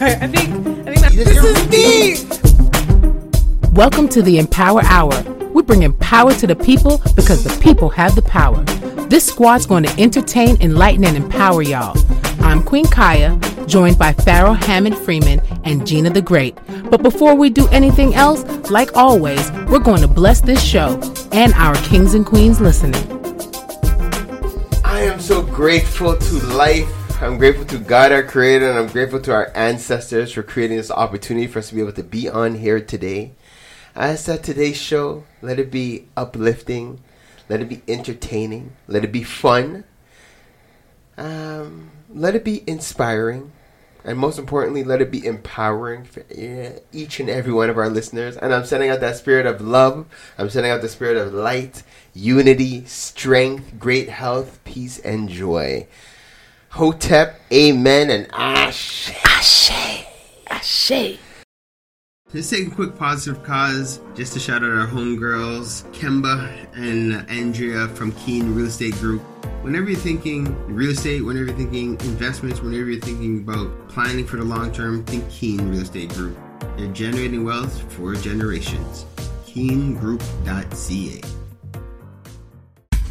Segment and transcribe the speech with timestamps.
[0.00, 0.50] I think
[0.88, 2.16] I think that, this is me.
[3.72, 5.20] Welcome to the Empower Hour.
[5.52, 8.64] We bring power to the people because the people have the power.
[9.10, 11.94] This squad's going to entertain, enlighten, and empower y'all.
[12.40, 16.56] I'm Queen Kaya, joined by Pharaoh Hammond Freeman and Gina the Great.
[16.90, 20.98] But before we do anything else, like always, we're going to bless this show
[21.32, 23.04] and our kings and queens listening.
[24.86, 26.88] I am so grateful to life.
[27.22, 30.90] I'm grateful to God, our Creator, and I'm grateful to our ancestors for creating this
[30.90, 33.30] opportunity for us to be able to be on here today.
[33.94, 36.98] I said today's show, let it be uplifting,
[37.48, 39.84] let it be entertaining, let it be fun,
[41.16, 43.52] um, let it be inspiring,
[44.04, 46.24] and most importantly, let it be empowering for
[46.92, 48.36] each and every one of our listeners.
[48.36, 50.06] And I'm sending out that spirit of love.
[50.38, 51.84] I'm sending out the spirit of light,
[52.14, 55.86] unity, strength, great health, peace, and joy.
[56.72, 59.12] Hotep, Amen, and Ashe.
[59.26, 60.06] Ashe.
[60.46, 61.18] Ashe.
[62.32, 67.88] Let's take a quick positive cause just to shout out our homegirls, Kemba and Andrea
[67.88, 69.20] from Keen Real Estate Group.
[69.60, 74.38] Whenever you're thinking real estate, whenever you're thinking investments, whenever you're thinking about planning for
[74.38, 76.38] the long term, think Keen Real Estate Group.
[76.78, 79.04] They're generating wealth for generations.
[79.44, 81.41] KeenGroup.ca.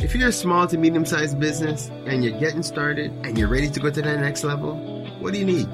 [0.00, 3.70] If you're a small to medium sized business and you're getting started and you're ready
[3.70, 4.74] to go to that next level,
[5.20, 5.68] what do you need?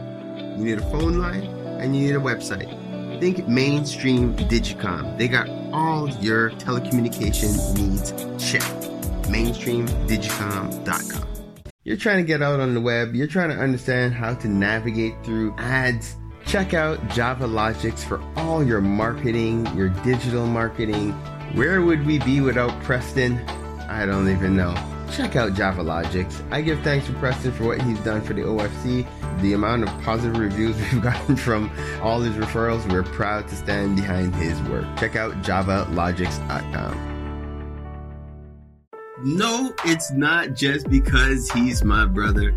[0.58, 2.81] You need a phone line and you need a website.
[3.22, 5.16] Think mainstream Digicom.
[5.16, 8.10] They got all your telecommunication needs
[8.44, 8.90] checked
[9.30, 11.28] mainstreamdigicom.com.
[11.84, 15.14] You're trying to get out on the web, you're trying to understand how to navigate
[15.22, 16.16] through ads.
[16.46, 21.12] Check out Java Logics for all your marketing, your digital marketing.
[21.54, 23.38] Where would we be without Preston?
[23.88, 24.74] I don't even know.
[25.12, 26.42] Check out Java Logics.
[26.50, 29.06] I give thanks to Preston for what he's done for the OFC.
[29.42, 31.70] The amount of positive reviews we've gotten from
[32.02, 34.86] all his referrals, we're proud to stand behind his work.
[34.98, 37.08] Check out javalogics.com.
[39.24, 42.56] No, it's not just because he's my brother.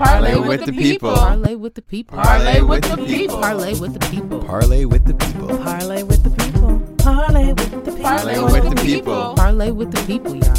[0.00, 1.14] Parlay with the people.
[1.14, 2.16] Parlay with the people.
[2.16, 3.36] Parlay with the people.
[3.42, 4.40] Parlay with the people.
[4.46, 5.58] Parlay with the people.
[5.58, 6.80] Parlay with the people.
[6.96, 8.02] Parlay with the people.
[8.02, 9.34] Parlay with the people.
[9.34, 10.56] Parlay with the people, y'all.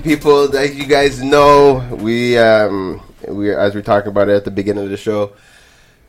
[0.00, 4.50] People, as you guys know, we um we as we talked about it at the
[4.50, 5.32] beginning of the show,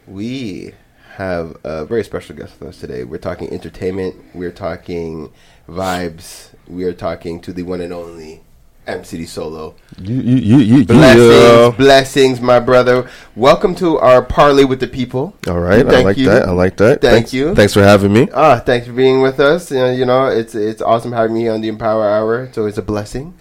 [0.07, 0.73] we
[1.15, 3.03] have a very special guest with us today.
[3.03, 4.15] We're talking entertainment.
[4.33, 5.33] We're talking
[5.67, 6.51] vibes.
[6.65, 8.41] We are talking to the one and only
[8.89, 9.75] M City Solo.
[9.99, 11.73] You, you, you, you, Blessings, yeah.
[11.77, 13.07] blessings, my brother.
[13.35, 15.35] Welcome to our parley with the people.
[15.47, 16.25] All right, I like you.
[16.25, 16.47] that.
[16.47, 16.99] I like that.
[17.01, 17.53] Thank thanks, you.
[17.53, 18.27] Thanks for having me.
[18.33, 19.71] Ah, thanks for being with us.
[19.71, 22.45] Uh, you know, it's it's awesome having me on the Empower Hour.
[22.45, 23.37] So it's always a blessing.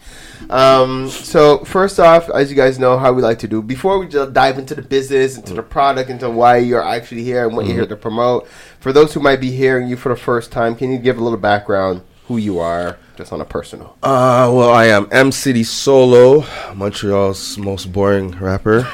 [0.50, 4.06] Um, so first off, as you guys know, how we like to do before we
[4.06, 7.66] just dive into the business, into the product, into why you're actually here and what
[7.66, 8.46] you're here to promote.
[8.80, 11.22] For those who might be hearing you for the first time, can you give a
[11.22, 13.96] little background, who you are, just on a personal?
[14.00, 18.88] Uh, well, I am M City Solo, Montreal's most boring rapper.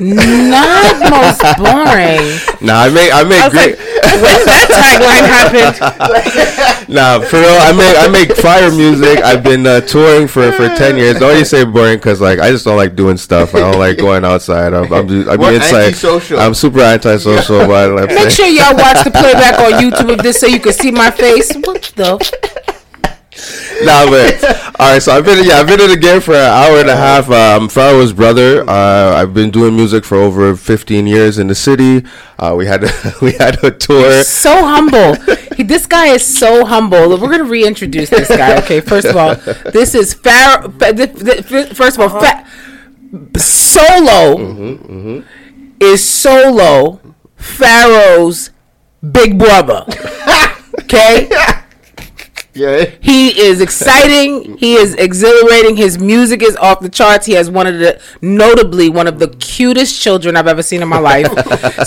[0.00, 2.24] Not most boring.
[2.66, 3.76] Nah, I make I make I great.
[3.76, 3.88] like,
[4.24, 9.22] when that tagline happened, nah, for real, I make I make fire music.
[9.22, 11.18] I've been uh, touring for for ten years.
[11.18, 11.98] Don't you say boring?
[11.98, 13.54] Because like I just don't like doing stuff.
[13.54, 14.72] I don't like going outside.
[14.72, 15.88] I'm I'm, just, I'm We're inside.
[15.92, 16.40] antisocial.
[16.40, 17.66] I'm super antisocial.
[17.66, 20.72] But I'm Make sure y'all watch the playback on YouTube of this so you can
[20.72, 21.54] see my face.
[21.56, 22.66] What the?
[23.84, 24.44] nah, but
[24.80, 25.02] all right.
[25.02, 27.30] So I've been yeah, I've been in the game for an hour and a half.
[27.30, 28.68] Uh, I'm Pharaoh's brother.
[28.68, 32.04] Uh, I've been doing music for over 15 years in the city.
[32.38, 32.82] Uh, we had
[33.22, 34.22] we had a tour.
[34.22, 35.14] So humble.
[35.56, 37.08] He, this guy is so humble.
[37.10, 38.58] We're gonna reintroduce this guy.
[38.58, 39.34] Okay, first of all,
[39.72, 40.70] this is Pharaoh.
[40.70, 41.14] Fa- th-
[41.48, 42.46] th- First of all, Fa-
[43.38, 45.22] Solo
[45.80, 47.00] is Solo
[47.36, 48.50] Pharaoh's
[49.10, 49.84] big brother.
[50.92, 51.28] Okay.
[52.52, 52.84] Yeah.
[53.00, 54.58] He is exciting.
[54.58, 55.76] He is exhilarating.
[55.76, 57.26] His music is off the charts.
[57.26, 60.88] He has one of the, notably one of the cutest children I've ever seen in
[60.88, 61.28] my life.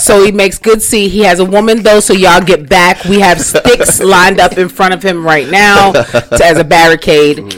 [0.00, 1.08] so he makes good seat.
[1.08, 3.04] He has a woman though, so y'all get back.
[3.04, 7.54] We have sticks lined up in front of him right now to, as a barricade.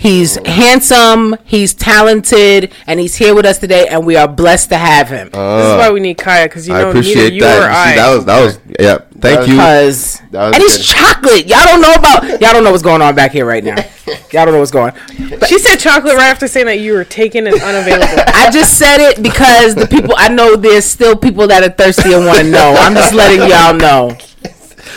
[0.00, 4.76] He's handsome, he's talented, and he's here with us today, and we are blessed to
[4.78, 5.28] have him.
[5.32, 7.58] Uh, this is why we need Kaya because you I know neither appreciate you that.
[7.58, 7.90] or You I.
[7.90, 8.98] see, that was that was yeah.
[9.20, 9.54] Thank you.
[9.54, 10.84] Because That was and he's good.
[10.86, 11.46] chocolate.
[11.48, 13.74] Y'all don't know about y'all don't know what's going on back here right now.
[14.32, 14.92] Y'all don't know what's going.
[14.92, 15.40] on.
[15.48, 18.06] she said chocolate right after saying that you were taken and unavailable.
[18.28, 22.12] I just said it because the people I know there's still people that are thirsty
[22.12, 22.76] and want to know.
[22.78, 24.16] I'm just letting y'all know.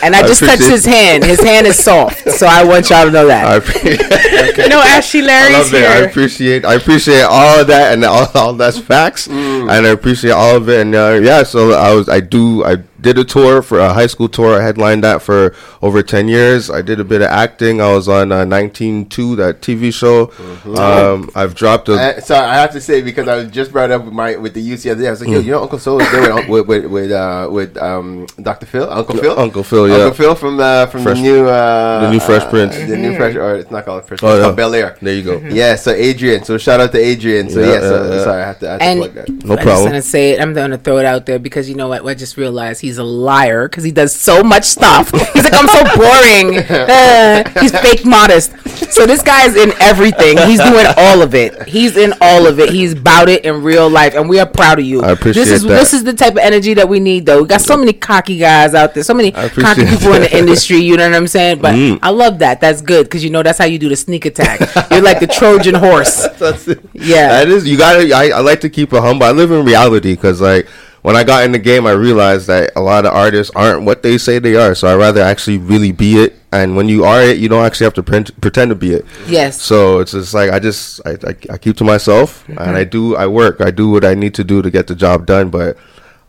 [0.02, 1.24] And I I just touched his hand.
[1.24, 3.46] His hand is soft, so I want y'all to know that.
[3.46, 4.68] I appreciate.
[4.68, 5.84] no, Ashley I Larry's love it.
[5.84, 6.64] I appreciate.
[6.64, 10.68] I appreciate all of that, and all, all that's facts, and I appreciate all of
[10.68, 10.80] it.
[10.80, 12.08] And uh, yeah, so I was.
[12.08, 12.64] I do.
[12.64, 14.58] I did a tour for a high school tour.
[14.58, 16.70] I headlined that for over ten years.
[16.70, 17.80] I did a bit of acting.
[17.80, 20.30] I was on uh, nineteen two, that TV show.
[20.78, 21.94] Um, I've dropped a.
[21.94, 24.54] Uh, so I have to say because I was just brought up with my with
[24.54, 25.08] the UC the other day.
[25.08, 27.48] I was like, yo, you know, Uncle Soul is there with with with, with, uh,
[27.50, 28.66] with um, Dr.
[28.66, 29.94] Phil, Uncle Phil, Uncle Phil, yeah.
[29.96, 32.76] Uncle Phil from the from Fresh- the new uh, the new Fresh uh, Prince.
[32.76, 34.44] the new Fresh, or it's not called Fresh Oh, Prince, it's yeah.
[34.46, 34.96] called Bel Air.
[35.02, 35.38] There you go.
[35.38, 36.44] Yeah, so Adrian.
[36.44, 37.50] So shout out to Adrian.
[37.50, 38.24] So Yeah, yeah, so, yeah, yeah.
[38.24, 39.28] sorry, I have to, I have to And plug that.
[39.30, 39.58] No problem.
[39.58, 40.40] I'm just gonna say it.
[40.40, 42.04] I'm gonna throw it out there because you know what?
[42.06, 45.10] I just realized he's a liar because he does so much stuff.
[45.32, 46.62] He's like, I'm so boring.
[46.92, 48.52] Uh, he's fake modest.
[48.92, 50.36] So this guy's in everything.
[50.46, 51.66] He's doing all of it.
[51.68, 52.70] He's in all of it.
[52.70, 55.02] He's about it in real life, and we are proud of you.
[55.02, 55.68] I appreciate this is that.
[55.68, 57.42] this is the type of energy that we need, though.
[57.42, 60.78] We got so many cocky guys out there, so many cocky people in the industry.
[60.78, 61.60] You know what I'm saying?
[61.60, 62.60] But I love that.
[62.60, 64.60] That's good because you know that's how you do the sneak attack.
[64.90, 66.26] You're like the Trojan horse.
[66.38, 66.80] That's it.
[66.92, 67.28] Yeah.
[67.28, 67.66] that is.
[67.66, 68.12] You gotta.
[68.14, 69.26] I, I like to keep it humble.
[69.26, 70.68] I live in reality because like
[71.02, 74.02] when I got in the game, I realized that a lot of artists aren't what
[74.02, 74.74] they say they are.
[74.74, 76.36] So I rather actually really be it.
[76.52, 79.06] And when you are it, you don't actually have to pre- pretend to be it.
[79.26, 79.60] Yes.
[79.60, 83.16] So it's just like I just I, I, I keep to myself and I do
[83.16, 85.50] I work I do what I need to do to get the job done.
[85.50, 85.76] But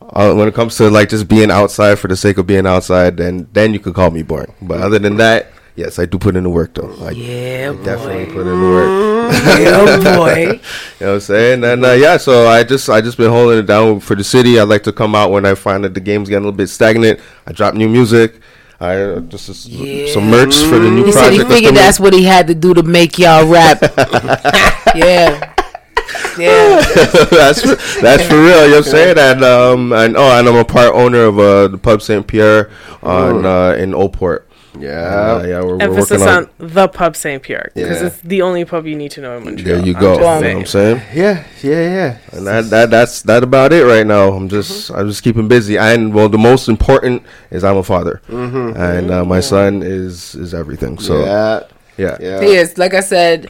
[0.02, 3.18] uh, when it comes to like just being outside for the sake of being outside,
[3.18, 4.54] then then you could call me boring.
[4.62, 6.94] But other than that, yes, I do put in the work though.
[7.02, 9.33] I Yeah, definitely put in the work.
[9.59, 10.59] yeah, boy.
[11.00, 11.64] You know what I'm saying?
[11.64, 14.59] And uh, yeah, so I just I just been holding it down for the city.
[14.59, 16.68] I like to come out when I find that the game's getting a little bit
[16.69, 17.19] stagnant.
[17.47, 18.40] I drop new music.
[18.80, 21.52] I uh, just uh, some merch for the new He said he project.
[21.54, 23.80] figured that's what he had to do to make y'all rap.
[24.95, 25.54] yeah.
[26.38, 26.81] Yeah.
[27.31, 28.66] that's for, that's for real.
[28.66, 29.18] You know what I'm saying?
[29.18, 32.71] And um and oh and I'm a part owner of uh the pub Saint Pierre
[33.02, 34.44] on uh in Oldport.
[34.80, 34.92] Yeah.
[34.92, 36.44] Uh, yeah, we're, we're Emphasis working on.
[36.44, 38.07] on the pub Saint Pierre because Yeah.
[38.07, 39.77] it's the only pub you need to know in Montreal.
[39.77, 40.15] There you I'm go.
[40.15, 40.57] just You know what.
[40.61, 41.01] I'm saying?
[41.13, 42.18] Yeah, yeah, yeah.
[42.31, 44.33] And that, that that's that about it right now.
[44.33, 45.77] I'm just I'm just keeping busy.
[45.77, 50.53] And well, the most important is I'm a father, and uh, my son is is
[50.53, 50.97] everything.
[50.97, 51.61] So yeah,
[51.97, 52.28] yeah, yeah.
[52.28, 52.42] yeah.
[52.42, 52.78] He is.
[52.78, 53.50] Like I said,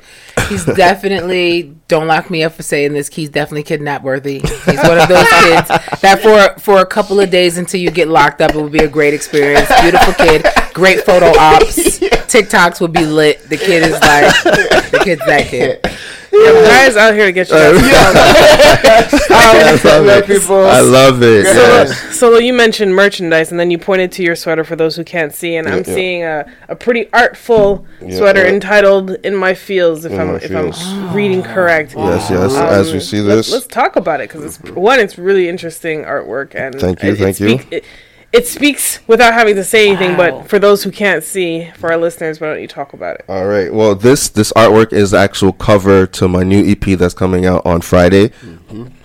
[0.50, 3.08] he's definitely don't lock me up for saying this.
[3.08, 4.40] He's definitely kidnap worthy.
[4.40, 5.68] He's one of those kids
[6.02, 8.84] that for for a couple of days until you get locked up, it would be
[8.84, 9.70] a great experience.
[9.82, 12.00] Beautiful kid, great photo ops.
[12.34, 13.48] TikToks would be lit.
[13.48, 15.86] The kid is like the kid's that kid.
[16.34, 17.56] Guys out here to get you.
[17.56, 20.26] guys I love Let it.
[20.28, 21.46] people- I love it.
[21.46, 21.54] Yeah.
[21.54, 22.16] Yes.
[22.20, 25.34] So you mentioned merchandise, and then you pointed to your sweater for those who can't
[25.34, 25.84] see, and I'm yeah.
[25.84, 28.54] seeing a, a pretty artful Yeah, sweater yeah.
[28.54, 30.82] entitled "In My Feels," if In I'm if Fields.
[30.82, 31.94] I'm reading correct.
[31.96, 32.54] Yes, yes.
[32.56, 35.48] Um, As we see let- this, let's talk about it because it's one, it's really
[35.48, 37.60] interesting artwork, and Thank you, it, it thank you.
[37.72, 37.86] It,
[38.34, 40.40] it speaks without having to say anything, Wow.
[40.42, 43.26] but for those who can't see, for our listeners, why don't you talk about it?
[43.30, 43.72] All right.
[43.72, 47.64] Well, this this artwork is the actual cover to my new EP that's coming out
[47.66, 48.32] on Friday,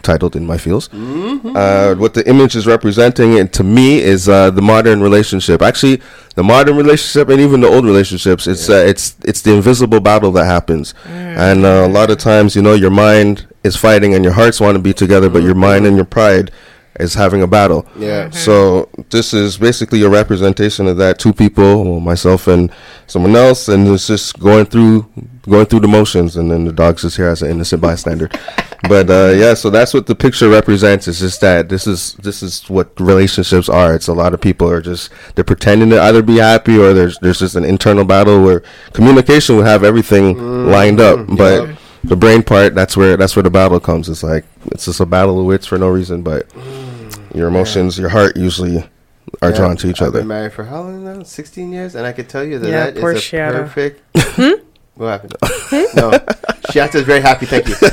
[0.02, 4.50] titled "In My Feels." Uh, what the image is representing, and to me, is uh,
[4.50, 5.60] the modern relationship.
[5.60, 6.00] Actually,
[6.34, 8.46] the modern relationship and even the old relationships.
[8.46, 12.56] It's uh, it's it's the invisible battle that happens, and uh, a lot of times,
[12.56, 15.54] you know, your mind is fighting and your hearts want to be together, but your
[15.54, 16.50] mind and your pride
[16.98, 17.86] is having a battle.
[17.96, 18.26] Yeah.
[18.26, 18.32] Mm-hmm.
[18.32, 21.18] So this is basically a representation of that.
[21.18, 22.72] Two people, well, myself and
[23.06, 25.06] someone else, and it's just going through
[25.42, 28.28] going through the motions, and then the dog's just here as an innocent bystander.
[28.88, 31.08] but uh, yeah, so that's what the picture represents.
[31.08, 33.94] It's just that this is this is what relationships are.
[33.94, 37.18] It's a lot of people are just they're pretending to either be happy or there's
[37.18, 38.62] there's just an internal battle where
[38.92, 40.70] communication would have everything mm-hmm.
[40.70, 41.76] lined up, but.
[42.04, 44.08] The brain part, that's where that's where the battle comes.
[44.08, 46.87] It's like it's just a battle of wits for no reason, but mm-hmm.
[47.34, 48.78] Your emotions, your heart usually
[49.42, 50.20] are Yeah, drawn to each I've other.
[50.20, 51.22] been married for how long now?
[51.22, 53.52] 16 years, and I can tell you that Yeah, that is poor a Shiata.
[53.74, 54.00] perfect.
[54.94, 55.36] What happened?
[55.94, 56.10] no,
[56.72, 57.46] Shiata's very happy.
[57.46, 57.76] Thank you.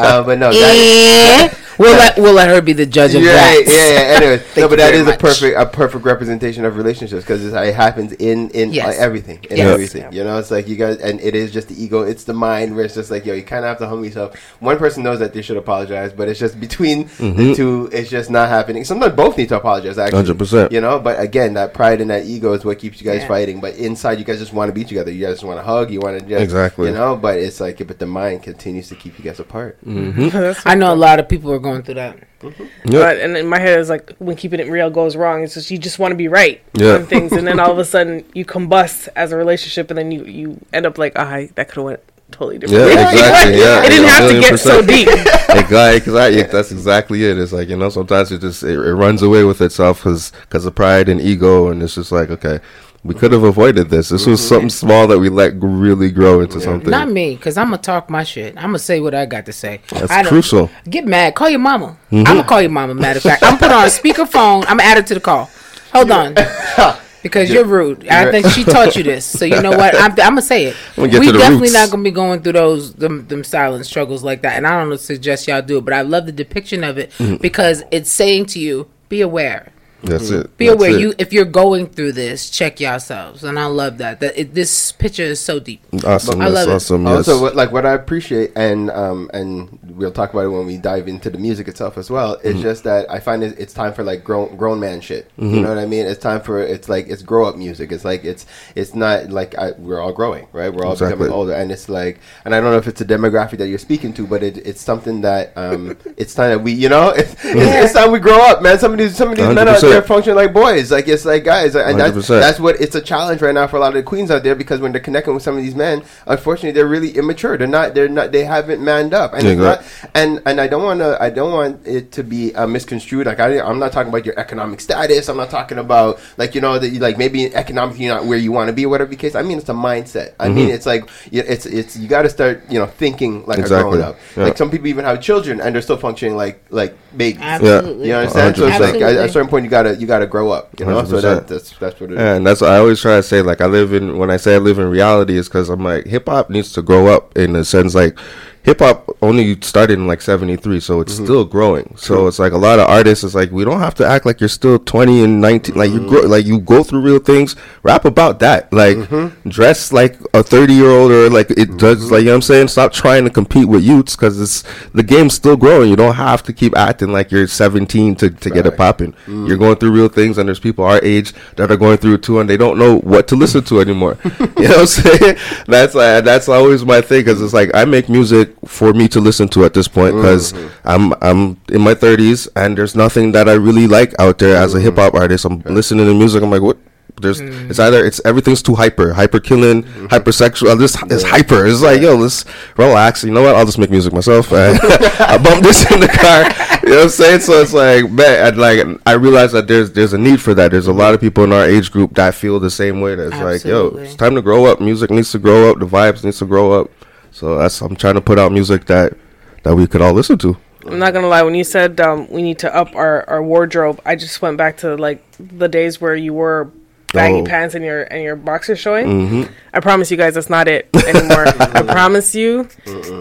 [0.00, 3.64] Uh, but no, that, We'll let we'll let her be the judge of yeah, that.
[3.66, 4.16] yeah, yeah.
[4.16, 7.42] Anyway, no, but that is very is a perfect a perfect representation of relationships because
[7.44, 8.98] it happens in in Yes.
[8.98, 9.66] uh, everything, in Yes.
[9.72, 10.12] everything.
[10.12, 12.76] You know, it's like you guys, and it is just the ego, it's the mind
[12.76, 14.36] where it's just like yo, you kind of have to humble yourself.
[14.60, 18.28] One person knows that they should apologize, but it's just between the two, it's just
[18.30, 18.84] not happening.
[18.84, 19.96] Sometimes both need to apologize.
[19.96, 20.72] Actually, 100%.
[20.72, 23.28] You know, but again, that pride and that ego is what keeps you guys Yeah.
[23.28, 23.58] fighting.
[23.60, 25.10] But inside, you guys just want to be together.
[25.10, 25.90] You guys just want to hug.
[25.90, 26.88] You want to just Exactly.
[26.88, 29.78] You know, but it's like, but the mind continues to keep you guys apart.
[29.82, 32.18] That's I know a lot of people are going through that.
[32.40, 35.42] But and in my head is like when keeping it real goes wrong.
[35.44, 36.94] It's just you just want to be right Yeah.
[36.96, 40.10] on things, and then all of a sudden you combust as a relationship, and then
[40.10, 42.00] you you end up like, ah, that could have went
[42.30, 42.84] totally different.
[42.92, 44.88] Yeah, exactly, yeah, it didn't have to million get so percent.
[44.88, 45.08] deep.
[45.08, 46.42] exactly, exactly.
[46.44, 47.38] That's exactly it.
[47.38, 50.64] It's like you know, sometimes it just it, it runs away with itself because because
[50.66, 52.60] of pride and ego, and it's just like okay,
[53.02, 54.10] we could have avoided this.
[54.10, 56.90] This was something small that we let really grow into something.
[56.90, 58.56] Not me, because I'm gonna talk my shit.
[58.56, 59.80] I'm gonna say what I got to say.
[59.90, 60.70] That's I crucial.
[60.88, 61.34] Get mad.
[61.34, 61.96] Call your mama.
[62.10, 62.18] Mm-hmm.
[62.18, 62.94] I'm gonna call your mama.
[62.94, 64.60] Matter of fact, I'm put on a speakerphone.
[64.68, 65.50] I'm gonna add her to the call.
[65.92, 66.34] Hold on.
[67.22, 68.08] Because you're rude.
[68.08, 69.26] I think she taught you this.
[69.26, 69.94] So you know what?
[69.94, 70.76] I'm, I'm gonna say it.
[70.96, 71.72] gonna we to definitely roots.
[71.74, 74.54] not gonna be going through those them, them silent struggles like that.
[74.56, 77.36] And I don't suggest y'all do it, but I love the depiction of it Mm-hmm.
[77.42, 79.70] because it's saying to you, be aware.
[80.02, 80.56] That's it.
[80.56, 80.90] Be That's aware.
[80.92, 81.00] it.
[81.00, 83.44] You if you're going through this, check yourselves.
[83.44, 84.20] And I love that.
[84.20, 85.82] That it, this picture is so deep.
[86.04, 86.40] awesome.
[86.40, 86.72] I That's love it.
[86.74, 87.06] awesome.
[87.06, 87.16] Yes.
[87.28, 90.76] Also, what, like what I appreciate, and um, and we'll talk about it when we
[90.78, 92.34] dive into the music itself as well.
[92.44, 92.62] It's Mm-hmm.
[92.62, 95.30] just that I find it, it's time for like grown grown man shit.
[95.38, 96.06] You know what I mean?
[96.06, 97.92] It's time for it's like it's grow up music.
[97.92, 100.72] It's like it's it's not like I, we're all growing, right?
[100.72, 101.16] We're all Exactly.
[101.16, 103.78] becoming older, and it's like, and I don't know if it's a demographic that you're
[103.78, 107.32] speaking to, but it, it's something that um, it's time that we, you know, it's,
[107.32, 108.78] it's, it's time we grow up, man.
[108.78, 109.92] Some of these some of these men out 100%.
[109.92, 110.90] there function like boys.
[110.90, 112.40] Like it's like guys, and that's 100%.
[112.40, 114.54] that's what it's a challenge right now for a lot of the queens out there
[114.56, 117.56] because when they're connecting with some of these men, unfortunately, they're really immature.
[117.56, 117.94] They're not.
[117.94, 118.32] They're not.
[118.32, 121.16] They haven't manned up, and Yeah, it's not, and and I don't want to.
[121.22, 123.26] I don't want it to be uh, misconstrued.
[123.26, 125.28] Like I, I'm not talking about your economic status.
[125.28, 128.38] I'm not talking about like you know that you like maybe economically you're not where
[128.38, 129.34] you want to be, whatever the case.
[129.36, 130.34] I mean, it's a mindset.
[130.40, 133.60] I mean, it's like it's it's you got to start you know thinking like Mm-hmm.
[133.60, 133.88] Exactly.
[133.90, 134.16] a grown up.
[134.36, 134.44] Yeah.
[134.44, 137.40] Like some people even have children and they're still functioning like like babies.
[137.42, 138.06] Absolutely.
[138.06, 138.54] You know what I'm saying?
[138.54, 140.78] So it's like at a certain point you gotta you gotta grow up.
[140.78, 141.22] You know, 100%.
[141.22, 142.18] that, that's that's what it is.
[142.18, 143.42] Yeah, and that's what I always try to say.
[143.42, 146.06] Like I live in when I say I live in reality is because I'm like
[146.06, 148.18] hip hop needs to grow up in the sense like
[148.62, 151.24] hip hop only started in like '73, so it's mm-hmm.
[151.24, 151.94] still growing.
[151.96, 153.24] So it's like a lot of artists.
[153.24, 155.74] It's like we don't have to act like you're still 20 and 19.
[155.74, 156.30] Like you grow, mm-hmm.
[156.30, 157.56] like you go through real things.
[157.82, 158.72] Rap about that.
[158.72, 159.48] Like mm-hmm.
[159.48, 162.10] dress like a 30 year old or like it does.
[162.10, 162.68] Like you know what I'm saying.
[162.68, 165.90] Stop trying to compete with youths because it's the game's still growing.
[165.90, 168.78] You don't have to keep acting like you're 17 to to get it Right.
[168.78, 169.14] popping.
[169.26, 169.48] Mm.
[169.48, 172.22] You're going through real things, and there's people our age that are going through it
[172.22, 174.16] too, and they don't know what to listen to anymore.
[174.24, 175.36] you know what I'm saying?
[175.66, 179.20] That's uh, that's always my thing because it's like I make music for me to
[179.20, 180.88] listen to at this point because mm-hmm.
[180.88, 184.74] I'm I'm in my 30s, and there's nothing that I really like out there as
[184.74, 184.86] a mm-hmm.
[184.86, 185.44] hip hop artist.
[185.44, 186.42] I'm listening to music.
[186.42, 186.78] I'm like, what?
[187.20, 187.70] There's mm.
[187.70, 190.06] it's either it's everything's too hyper, hyper killing, mm-hmm.
[190.06, 190.78] hypersexual.
[190.78, 191.66] This is hyper.
[191.66, 192.44] It's like yo, let's
[192.76, 193.24] relax.
[193.24, 193.54] You know what?
[193.54, 194.50] I'll just make music myself.
[194.60, 194.78] And
[195.18, 196.44] I bumped this in the car.
[196.82, 197.40] You know what I'm saying?
[197.40, 200.70] So it's like, man, I'd like I realize that there's there's a need for that.
[200.70, 203.14] There's a lot of people in our age group that feel the same way.
[203.14, 204.80] That's like, yo, it's time to grow up.
[204.80, 205.78] Music needs to grow up.
[205.78, 206.90] The vibes needs to grow up.
[207.30, 209.14] So that's I'm trying to put out music that
[209.62, 210.56] that we could all listen to.
[210.86, 211.42] I'm not gonna lie.
[211.42, 214.78] When you said um, we need to up our, our wardrobe, I just went back
[214.78, 216.70] to like the days where you wore
[217.12, 217.44] baggy Oh.
[217.44, 219.06] pants and your and your boxers showing.
[219.06, 219.52] Mm-hmm.
[219.72, 221.44] I promise you guys, that's not it anymore.
[221.60, 222.68] I promise you,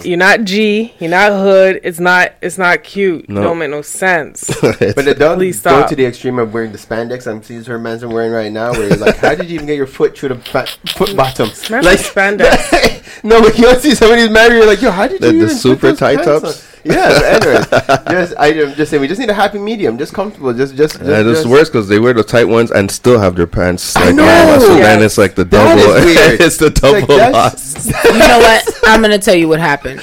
[0.03, 1.79] you're not G, you're not hood.
[1.84, 3.24] It's not it's not cute.
[3.25, 3.43] It No.
[3.43, 4.50] don't make no sense.
[4.62, 7.77] But it don't Please go to the extreme of wearing the spandex I'm seeing her
[7.79, 8.72] man's I'm wearing right now.
[8.72, 11.50] Where you're like, how did you even get your foot through the fa- foot bottom?
[11.50, 13.24] Smash the spandex.
[13.24, 14.58] no, but you don't see somebody's married.
[14.58, 16.68] You're like, yo, how did The- you the even put super those tight pants tops?
[16.86, 16.91] On?
[16.91, 17.09] Yeah,
[17.39, 17.67] but anyways,
[18.09, 20.98] just I, am just saying we just need a happy medium, just comfortable, just just.
[21.00, 23.95] just And it's worse because they wear the tight ones and still have their pants.
[23.95, 24.25] I Like, know!
[24.25, 24.62] that.
[24.62, 25.93] So then it's like the That double.
[25.95, 26.41] is weird.
[26.41, 28.03] it's the double that's- loss.
[28.13, 28.79] You know what?
[28.86, 30.00] I'm gonna tell you what happened.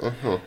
[0.00, 0.38] Uh-huh.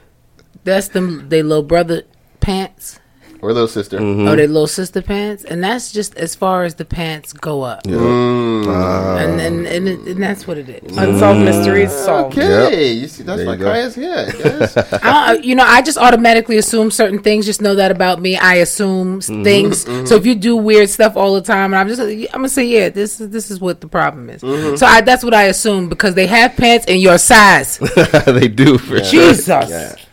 [0.64, 1.30] That's them.
[1.30, 2.04] They little brother
[2.40, 3.00] pants
[3.48, 3.98] or little sister.
[4.00, 4.28] Mm-hmm.
[4.28, 7.84] or they little sister pants, and that's just as far as the pants go up.
[7.84, 8.68] Mm.
[8.68, 10.98] And and and, and that's what it is.
[10.98, 12.38] Unsolved mysteries solved.
[12.38, 13.72] Okay, you see, that's There why you go.
[13.72, 14.28] Kaya's here.
[14.38, 14.76] Yes.
[15.04, 17.46] I you know, I just automatically assume certain things.
[17.46, 18.38] Just know that about me.
[18.38, 19.44] I assume Mm-hmm.
[19.44, 19.84] things.
[20.10, 22.66] So if you do weird stuff all the time, and I'm just, I'm gonna say,
[22.66, 24.42] yeah, this is this is what the problem is.
[24.42, 24.76] Mm-hmm.
[24.76, 27.78] So I, that's what I assume because they have pants in your size.
[28.26, 29.34] they do for sure.
[29.34, 30.07] Jesus.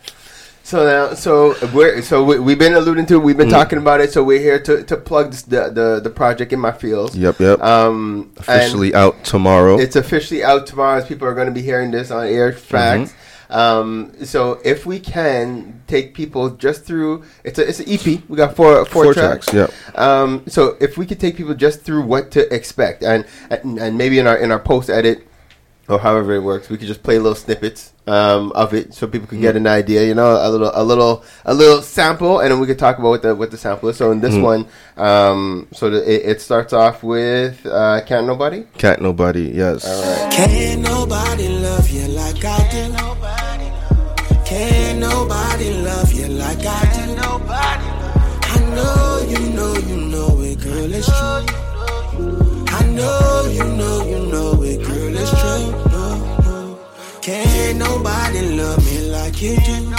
[0.65, 4.11] So now, so we're so we, we've been alluding to, we've been talking about it.
[4.11, 7.15] So we're here to, to plug this, the, the the project in my feels.
[7.15, 7.61] Yep, yep.
[7.61, 9.77] Um, Officially out tomorrow.
[9.77, 10.97] it's officially out tomorrow.
[10.97, 13.13] As people are going to be hearing this on air facts.
[13.51, 18.27] Um, so if we can take people just through, it's a it's an EP.
[18.27, 19.45] We got four four, Four tracks.
[19.45, 19.99] tracks, yep.
[19.99, 23.99] Um, so if we could take people just through what to expect, and and, and
[23.99, 25.27] maybe in our in our post edit
[25.87, 29.27] or however it works, we could just play little snippets um, of it so people
[29.27, 30.05] could get an idea.
[30.05, 33.09] You know, a little a little a little sample, and then we could talk about
[33.09, 33.97] what the what the sample is.
[33.97, 38.65] So in this one, um, so the, it, it starts off with uh, "Can't Nobody."
[38.77, 39.51] Can't nobody.
[39.53, 39.83] Yes.
[40.35, 43.15] Can't nobody love you like I do.
[44.45, 47.15] Can't nobody love you like I do.
[47.15, 47.87] Nobody.
[48.53, 50.93] I know you know you know it, girl.
[50.93, 52.65] It's true.
[52.67, 54.04] I know you know
[57.75, 59.91] Can't nobody love me like you do.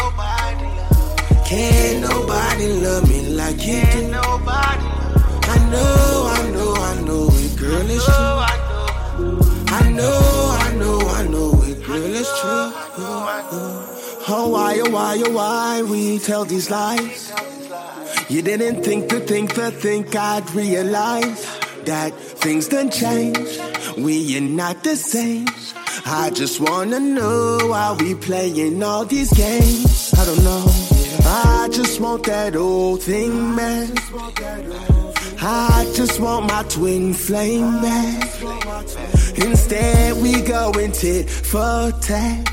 [1.44, 4.16] Can't nobody love me like you do.
[4.16, 7.90] I know, I know, I know it, girl.
[7.90, 8.14] It's true.
[8.14, 12.72] I know, I know, I know it, girl, it's true.
[14.28, 17.30] Oh, why, oh, why, oh, why we tell these lies?
[18.30, 21.44] You didn't think to think to think I'd realize
[21.86, 23.38] that things done change.
[23.96, 25.46] We are not the same.
[26.04, 30.14] I just wanna know why we playing all these games.
[30.18, 30.64] I don't know.
[31.24, 33.88] I just want that old thing back.
[35.42, 38.22] I just want my twin flame back.
[39.36, 42.52] Instead, we going tit for tat.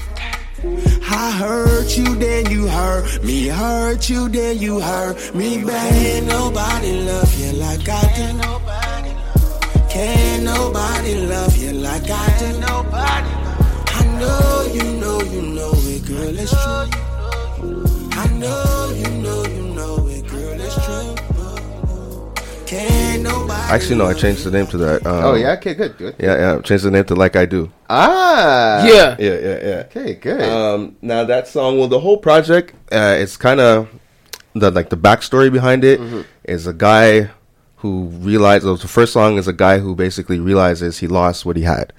[0.66, 3.48] I hurt you, then you hurt me.
[3.48, 5.92] Hurt you, then you hurt me back.
[5.92, 8.63] Can't nobody love you like I do.
[9.96, 10.16] Nobody.
[10.16, 12.60] Can't nobody love you like I do.
[12.60, 13.30] Nobody.
[13.86, 16.40] I know you know you know it, girl.
[16.40, 16.90] It's true.
[18.16, 20.60] I know you know you know it, girl.
[20.62, 22.34] It's true.
[22.66, 23.72] Can't nobody.
[23.72, 24.08] Actually, no.
[24.08, 25.06] I changed the name to that.
[25.06, 26.16] Um, Oh yeah, okay, good, good.
[26.20, 26.56] Yeah, yeah.
[26.58, 27.72] I changed the name to Like I Do.
[27.90, 29.16] Ah, Yeah.
[29.20, 29.84] Yeah, yeah, yeah.
[29.92, 30.42] Okay, good.
[30.42, 33.88] Um, now that song, well, the whole project, uh, it's kind of
[34.56, 36.00] the like the backstory behind it
[36.46, 37.30] is a guy
[37.84, 41.64] who realized the first song is a guy who basically realizes he lost what he
[41.64, 41.94] had,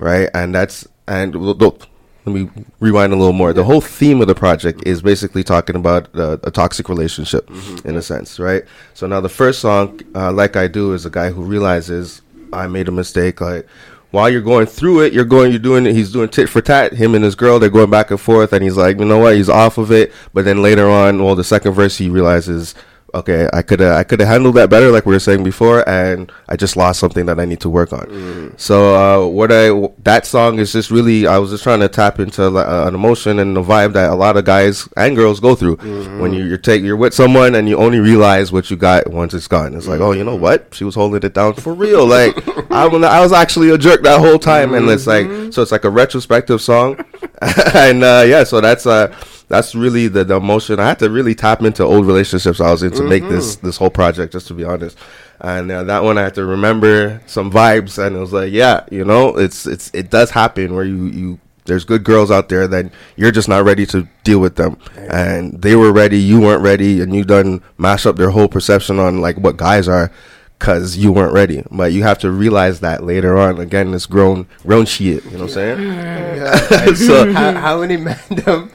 [0.00, 0.30] right?
[0.32, 2.48] And that's and let me
[2.80, 3.52] rewind a little more.
[3.52, 7.50] The whole theme of the project is basically talking about uh, a toxic relationship,
[7.84, 8.62] in a sense, right?
[8.94, 12.68] So now the first song, uh, like I do, is a guy who realizes I
[12.68, 13.66] made a mistake, like
[14.12, 15.92] while you're going through it, you're going, you're doing it.
[15.92, 16.92] He's doing tit for tat.
[16.92, 19.34] Him and his girl, they're going back and forth, and he's like, you know what?
[19.34, 20.12] He's off of it.
[20.32, 22.74] But then later on, well, the second verse, he realizes,
[23.16, 25.86] okay, I could have, I could have handled that better, like we were saying before,
[25.88, 28.54] and I just lost something that I need to work on.
[28.58, 29.70] So uh, what I
[30.04, 33.38] that song is just really, I was just trying to tap into uh, an emotion
[33.38, 35.76] and a vibe that a lot of guys and girls go through
[36.20, 39.34] when you, you're take, you're with someone and you only realize what you got once
[39.34, 39.74] it's gone.
[39.74, 40.68] It's like, oh, you know what?
[40.72, 42.06] She was holding it down for real.
[42.06, 42.36] Like
[42.70, 45.72] I, was- I was actually a jerk that whole time, and it's like, so it's
[45.72, 46.96] like a retrospective song,
[47.74, 49.14] and uh, yeah, so that's uh
[49.48, 50.80] that's really the, the emotion.
[50.80, 53.76] I had to really tap into old relationships I was in to make this this
[53.76, 54.98] whole project, just to be honest.
[55.40, 58.84] And uh, that one I had to remember some vibes, and it was like, yeah,
[58.90, 62.66] you know, it's it's it does happen where you you there's good girls out there
[62.68, 66.62] that you're just not ready to deal with them, and they were ready, you weren't
[66.62, 70.10] ready, and you done mash up their whole perception on like what guys are.
[70.58, 71.62] Because you weren't ready.
[71.70, 73.58] But you have to realize that later on.
[73.60, 75.24] Again, it's grown grown shit.
[75.24, 76.96] You know what I'm saying?
[76.96, 78.70] so how, how many men them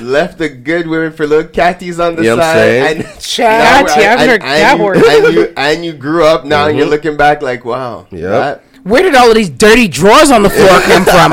[0.00, 2.96] left the good women for little catties on the You know side?
[2.96, 4.96] And Chat, now- yeah, I've and- heard and that you, word.
[4.96, 6.92] And you, and you grew up now, and you're mm-hmm.
[6.92, 8.06] looking back like, wow.
[8.10, 8.64] Yep.
[8.84, 11.32] Where did all of these dirty drawers on the floor come from?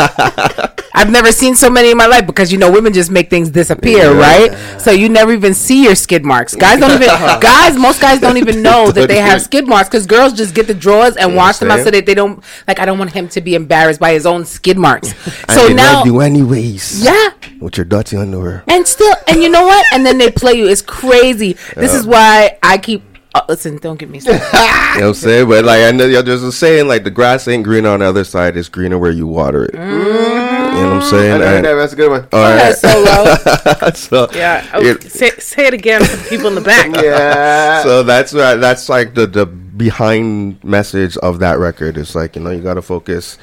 [0.94, 3.50] I've never seen so many in my life because you know women just make things
[3.50, 4.52] disappear, right?
[4.80, 6.56] So you never even see your skid marks.
[6.56, 7.08] Guys don't even
[7.42, 10.68] guys most guys don't even know that they have skid marks because girls just get
[10.68, 12.80] the drawers and wash them out so that they don't like.
[12.80, 15.14] I don't want him to be embarrassed by his own skid marks.
[15.54, 17.04] So now, you anyways.
[17.04, 17.32] yeah.
[17.60, 18.64] With your dirty underwear.
[18.68, 19.86] And still, and you know what?
[19.94, 20.68] And then they play you.
[20.68, 21.54] It's crazy.
[21.76, 23.04] This is why I keep.
[23.34, 24.42] Uh, listen, don't get me started.
[24.44, 25.48] You know what I'm saying?
[25.48, 28.06] But like I know yeah, there's a saying like the grass ain't green on the
[28.06, 29.74] other side, it's greener where you water it.
[29.74, 31.34] You know what I'm saying?
[31.36, 32.28] I know And- that, that's a good one.
[32.34, 32.74] all right.
[32.76, 33.92] Solo.
[33.94, 34.70] so Yeah.
[34.74, 36.88] Oh, it- say, say it again for the people in the back.
[37.04, 37.84] Yeah.
[37.84, 38.56] so that's right.
[38.56, 41.98] That's like the the behind message of that record.
[41.98, 43.38] It's like you know you got to focus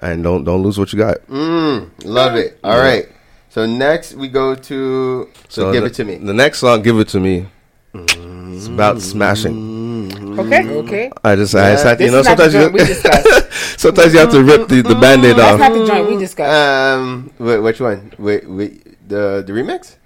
[0.00, 1.18] and don't don't lose what you got.
[1.26, 2.58] Mm, love it.
[2.64, 3.08] All right.
[3.50, 5.28] So next we go to.
[5.48, 6.16] So, give the, it to me.
[6.16, 7.46] The next song, "Give It to Me,"
[8.58, 10.38] it's about smashing.
[10.38, 10.68] Okay.
[10.68, 11.10] Okay.
[11.24, 12.78] I just I just had to, you know is not the sometimes you joint we
[12.94, 13.80] discussed.
[13.80, 16.50] sometimes you have to rip the, the band-aid That's off not the joint we discussed.
[16.50, 18.12] Um, wait, which one?
[18.18, 19.96] Wait, wait, the the remix?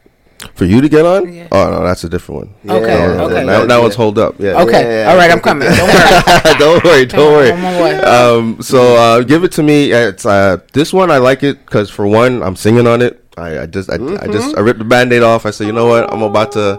[0.55, 1.33] for you to get on.
[1.33, 1.49] Yeah.
[1.53, 2.77] Oh no, that's a different one.
[2.77, 2.87] Okay,
[3.17, 3.47] No, okay.
[3.47, 4.35] That, that one's hold up.
[4.38, 4.61] Yeah.
[4.62, 5.03] Okay.
[5.03, 5.29] Yeah, All right.
[5.29, 5.69] yeah, I'm coming.
[5.69, 6.55] Don't worry.
[6.59, 7.51] don't worry, don't worry.
[7.53, 7.95] On my way.
[8.01, 9.93] Um, so uh, give it to me.
[9.93, 13.22] It's uh, this one I like it because for one, I'm singing on it.
[13.38, 15.47] I, I just I, I just I ripped the band-aid off.
[15.47, 16.12] I said, you know what?
[16.12, 16.79] I'm about to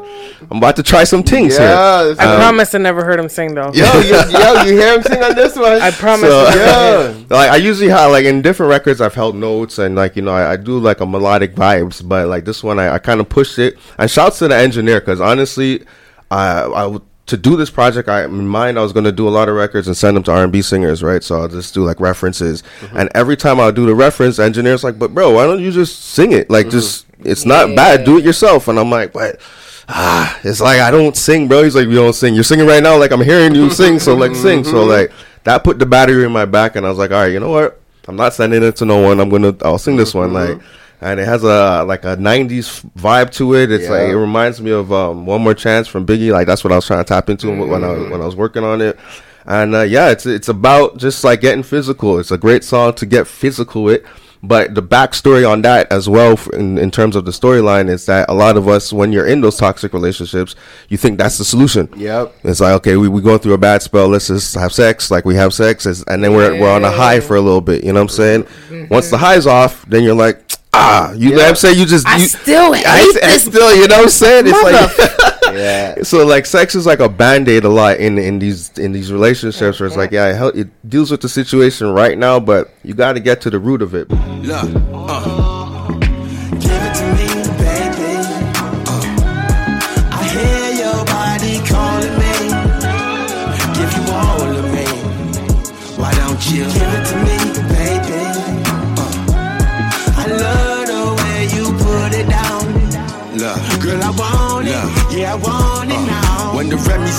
[0.52, 1.66] I'm about to try some things here.
[1.68, 2.04] Yeah.
[2.04, 3.72] this- I Um, promise I never heard him sing though.
[3.74, 5.82] yo, yo, yo, you hear him sing on this one?
[5.82, 6.30] I promise.
[6.30, 7.18] So- I never.
[7.20, 7.26] Yeah.
[7.36, 10.32] like I usually have like in different records I've held notes and like you know
[10.34, 13.30] I, I do like a melodic vibes but like this one I, I kind of
[13.30, 15.84] pushed it and shouts to the engineer because honestly
[16.30, 19.32] I I would to do this project I in mind I was gonna do a
[19.32, 21.74] lot of records and send them to R and B singers right so I'll just
[21.74, 22.98] do like references mm-hmm.
[22.98, 25.72] and every time I'll do the reference the engineer's like but bro why don't you
[25.72, 26.78] just sing it like mm-hmm.
[26.78, 29.40] just it's not bad do it yourself and I'm like but
[29.88, 31.64] ah, it's like I don't sing, bro.
[31.64, 32.36] He's like, you don't sing.
[32.36, 34.00] You're singing right now, like I'm hearing you sing.
[34.00, 34.64] So like, sing.
[34.64, 34.90] So mm-hmm.
[34.90, 35.12] like,
[35.44, 37.50] that put the battery in my back, and I was like, all right, you know
[37.50, 37.80] what?
[38.08, 39.20] I'm not sending it to no one.
[39.20, 40.34] I'm gonna, I'll sing this one.
[40.34, 40.60] Like,
[41.04, 43.72] and it has a like a '90s vibe to it.
[43.72, 46.32] It's like it reminds me of um, One More Chance from Biggie.
[46.32, 48.64] Like that's what I was trying to tap into when I when I was working
[48.64, 48.98] on it.
[49.46, 52.20] And uh, yeah, it's it's about just like getting physical.
[52.20, 54.04] It's a great song to get physical with.
[54.46, 58.30] But the backstory on that as well, in, in terms of the storyline, is that
[58.30, 60.54] a lot of us, when you're in those toxic relationships,
[60.90, 61.88] you think that's the solution.
[61.96, 62.36] Yep.
[62.44, 64.10] It's like okay, we we going through a bad spell.
[64.10, 65.10] Let's just have sex.
[65.10, 67.86] Like we have sex, and then we're we're on a high for a little bit.
[67.86, 68.44] You know what I'm saying?
[68.44, 68.94] Mm-hmm.
[68.94, 70.43] Once the high's off, then you're like,
[70.74, 71.80] ah, you know what I'm saying?
[71.80, 74.46] You just I you, still I, hate I this still, you know what I'm saying?
[74.48, 75.30] It's like.
[75.54, 76.02] Yeah.
[76.02, 79.80] So like sex is like a band-aid a lot in in these in these relationships
[79.80, 82.96] where it's like yeah it, hel- it deals with the situation right now but you
[82.96, 84.10] got to get to the root of it.
[84.10, 85.33] Look, uh,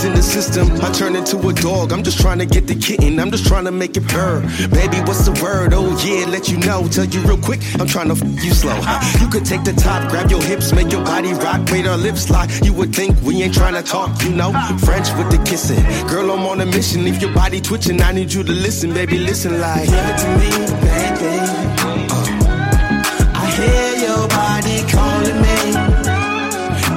[0.05, 1.93] in the system, I turn into a dog.
[1.93, 3.19] I'm just trying to get the kitten.
[3.19, 4.40] I'm just trying to make it purr.
[4.71, 5.73] Baby, what's the word?
[5.73, 6.87] Oh yeah, let you know.
[6.88, 8.77] Tell you real quick, I'm trying to f- you slow.
[9.21, 12.29] You could take the top, grab your hips, make your body rock, wait our lips
[12.31, 12.51] lock.
[12.62, 14.53] You would think we ain't trying to talk, you know.
[14.85, 15.83] French with the kissing.
[16.09, 17.05] Girl, I'm on a mission.
[17.05, 18.01] Leave your body twitching.
[18.03, 19.19] I need you to listen, baby.
[19.19, 19.88] Listen like.
[19.88, 20.51] Give it to me,
[20.85, 21.35] baby.
[21.81, 25.59] Uh, I hear your body calling me.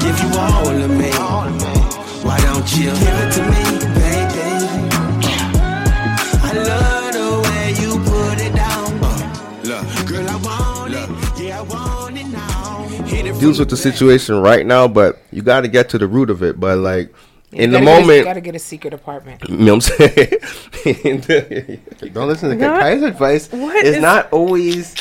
[0.04, 1.17] Give you all of me.
[2.80, 3.64] Why don't you give it to me,
[3.96, 4.50] baby?
[5.58, 8.88] Uh, I love the way you put it down.
[9.04, 11.10] Uh, Look, girl, I want it.
[11.42, 12.86] Yeah, I want it now.
[12.90, 16.30] it Deals with the situation right now but you got to get to the root
[16.30, 17.12] of it but like
[17.52, 19.42] in the Gotta a- moment gotta get a secret apartment.
[19.50, 20.10] you know what I'm
[20.84, 21.82] saying?
[22.14, 23.52] Don't listen to Not- Kai's advice.
[23.52, 24.94] What It's is- not always.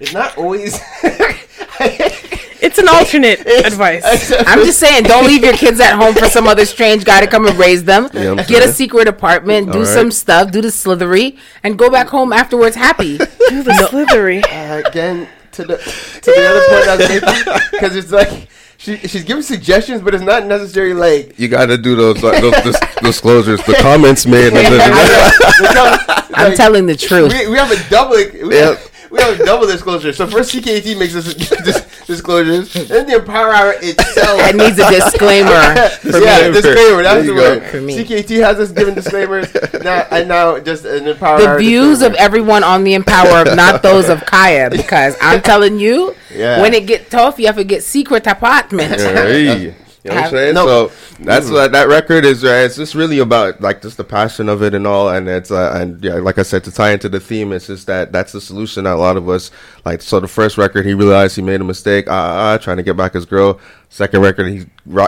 [0.00, 0.78] It's not always.
[2.64, 4.02] It's an alternate advice.
[4.46, 7.26] I'm just saying, don't leave your kids at home for some other strange guy to
[7.26, 8.08] come and raise them.
[8.14, 8.68] Yeah, Get saying.
[8.68, 9.94] a secret apartment, do All right.
[9.94, 13.18] some stuff, do the slithery, and go back home afterwards happy.
[13.48, 14.42] Do the slithery.
[14.50, 18.48] uh, again to the to the other point I was making because it's like
[18.78, 21.38] she she's giving suggestions, but it's not necessarily like.
[21.38, 25.94] you got to do those like, those dis- disclosures the comments made and then-
[26.36, 27.32] I'm telling the truth.
[27.32, 28.16] We, we have a double.
[28.16, 28.76] We, Yeah.
[29.14, 30.12] We have double disclosure.
[30.12, 34.38] So first, CKUT makes this, this disclosures, and then the Empower Hour itself.
[34.38, 35.50] That needs a disclaimer.
[36.20, 37.04] yeah, disclaimer.
[37.04, 37.62] That's the word.
[37.70, 38.04] For me.
[38.04, 39.54] CKUT has us giving disclaimers.
[39.84, 43.82] now and now, just an Empower The Hour views of everyone on the Empower, not
[43.82, 46.60] those of Kaya, because I'm telling you, Yeah.
[46.60, 49.00] when it get tough, you have to get secret apartment.
[49.00, 49.76] Hey.
[50.04, 50.54] You know what I'm saying?
[50.54, 50.66] No.
[50.66, 52.44] So that's what that record is.
[52.44, 52.64] Right?
[52.64, 55.08] It's just really about like just the passion of it and all.
[55.08, 57.86] And it's uh, and yeah, like I said, to tie into the theme, it's just
[57.86, 59.50] that that's the solution that a lot of us
[59.86, 60.02] like.
[60.02, 62.04] So the first record, he realized he made a mistake.
[62.08, 63.58] Ah, ah, ah, trying to get back his girl.
[63.94, 64.58] Second record, he,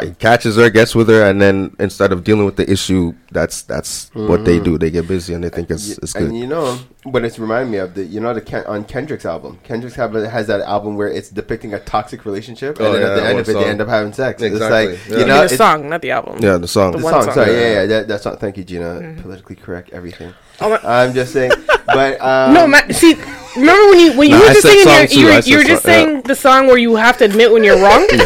[0.06, 3.62] he catches her, gets with her, and then instead of dealing with the issue, that's
[3.62, 4.78] that's what they do.
[4.78, 6.28] They get busy and they think it's it's good.
[6.28, 9.26] And you know what it's reminding me of the you know the Ken, on Kendrick's
[9.26, 9.58] album.
[9.64, 13.08] Kendrick's album has that album where it's depicting a toxic relationship, and Oh, then yeah,
[13.08, 13.62] at the end of it, song.
[13.64, 14.40] they end up having sex.
[14.40, 15.14] Exactly, It's like yeah.
[15.16, 16.38] you You know, the song, not the album.
[16.40, 16.92] yeah, the song.
[16.92, 17.22] the one song.
[17.24, 17.34] song.
[17.34, 18.36] Sorry, yeah, yeah, that, that song.
[18.36, 19.16] Thank you, Gina.
[19.20, 20.32] Politically correct everything.
[20.60, 21.50] Oh my- I'm just saying,
[21.86, 23.14] but um, No, ma- see,
[23.56, 25.42] remember when you when you Nah, were I just said singing your, you I were,
[25.44, 28.06] you were just saying the song where you have to admit when you're wrong.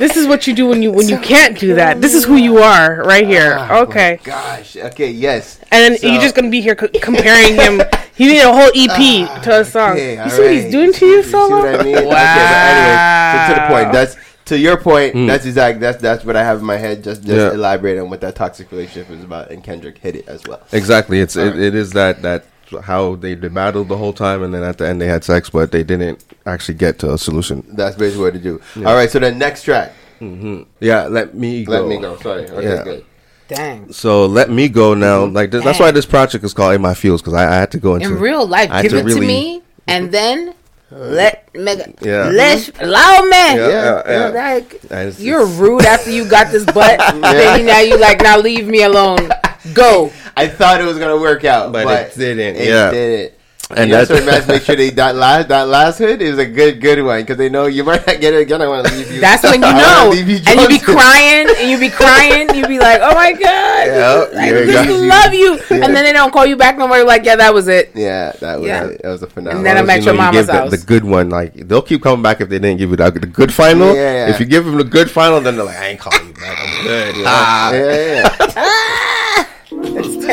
[0.00, 2.00] This is what you do when you when you can't do that.
[2.00, 3.52] This is who you are right here.
[3.70, 4.74] Oh Okay, gosh.
[4.74, 5.10] Okay.
[5.10, 5.60] Yes.
[5.70, 7.82] and then So- you're just gonna be here co- comparing him.
[8.20, 9.00] He made a whole EP
[9.44, 9.92] to ah, a song.
[9.92, 11.56] Okay, you all see what he's doing to you, You see Solo?
[11.64, 11.96] what I mean?
[11.96, 12.98] Okay, but anyway,
[13.32, 13.92] so to the point.
[13.96, 14.16] That's
[14.50, 15.12] to your point.
[15.14, 15.26] Hmm.
[15.26, 15.80] That's exact.
[15.80, 17.02] That's that's what I have in my head.
[17.02, 17.52] Just just Yeah.
[17.52, 20.60] elaborate on what that toxic relationship is about, and Kendrick hit it as well.
[20.72, 21.20] Exactly.
[21.20, 22.44] It's it, it is that that
[22.82, 25.50] how they, they battled the whole time, and then at the end they had sex,
[25.50, 27.64] but they didn't actually get to a solution.
[27.68, 28.60] That's basically what to do.
[28.76, 29.10] All right.
[29.10, 29.92] So the next track.
[30.20, 30.62] Mm-hmm.
[30.80, 31.72] Yeah, let me go.
[31.72, 32.16] Let me go.
[32.18, 32.48] Sorry.
[32.48, 32.62] Okay.
[32.62, 32.84] Yeah.
[32.84, 33.06] Good.
[33.48, 33.92] Dang.
[33.92, 35.24] So let me go now.
[35.24, 35.34] Mm-hmm.
[35.34, 37.72] Like this, that's why this project is called "In My Feels" because I, I had
[37.72, 40.12] to go into In real life, give to it to really- me, and mm-hmm.
[40.12, 40.54] then
[40.92, 41.74] uh, let me.
[42.00, 42.30] Yeah.
[42.30, 43.30] Let's allow me.
[43.30, 44.28] Yeah, yeah, yeah.
[44.28, 46.98] Like And it's- you're rude after you got this butt.
[47.22, 49.30] Baby, now you like now leave me alone.
[49.72, 50.12] Go.
[50.36, 52.90] I thought it was gonna work out, But but, it didn't, It yeah.
[52.90, 53.34] didn't.
[53.70, 56.38] And And that's that's- what must make sure they that last that last hood is
[56.38, 58.60] a good good one because they know you might not get it again.
[58.60, 59.20] I want to leave you.
[59.20, 62.66] That's when you know, leave you and you be crying, and you be crying, you
[62.66, 64.94] be like, "Oh my god, Yeah, I just got you.
[65.06, 65.52] love you,"
[65.84, 66.96] and then they don't call you back no more.
[66.96, 68.86] You're like, "Yeah, that was it." Yeah, that was Yeah.
[68.86, 69.02] it.
[69.02, 69.58] That was a phenomenal.
[69.58, 70.70] And then I'm at You your know, you mama's give the, house.
[70.72, 71.30] the good one.
[71.30, 73.94] Like they'll keep coming back if they didn't give you the, the good final.
[73.94, 74.30] Yeah, yeah.
[74.30, 76.58] If you give them the good final, then they're like, "I ain't calling you back.
[76.60, 77.70] I'm good." Ah.
[77.72, 78.36] yeah, yeah, yeah.
[78.40, 78.56] It's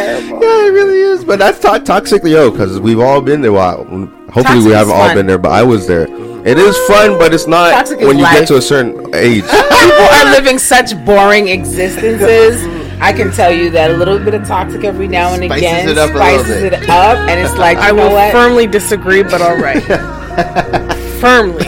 [0.05, 0.41] terrible.
[0.43, 1.23] Yeah, it really is.
[1.25, 3.51] But that's to- toxic, yo, because we've all been there.
[3.53, 5.15] Well, mm, hopefully Toxic we haven't all fun.
[5.17, 6.07] been there, but I was there.
[6.47, 8.39] It is fun, but it's not Toxic is when you life.
[8.39, 9.43] get to a certain age.
[9.49, 12.63] People are living such boring existences.
[13.01, 15.89] I can tell you that a little bit of toxic every now and Spices again
[15.89, 16.73] it up a little spices bit.
[16.73, 18.31] it up, and it's like I you know will what?
[18.31, 19.83] firmly disagree, but all right.
[21.19, 21.65] firmly.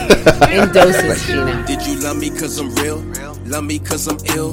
[0.52, 1.64] In doses, Gina.
[1.66, 2.98] Did you love me cause I'm real?
[3.46, 4.52] Love me cause I'm ill?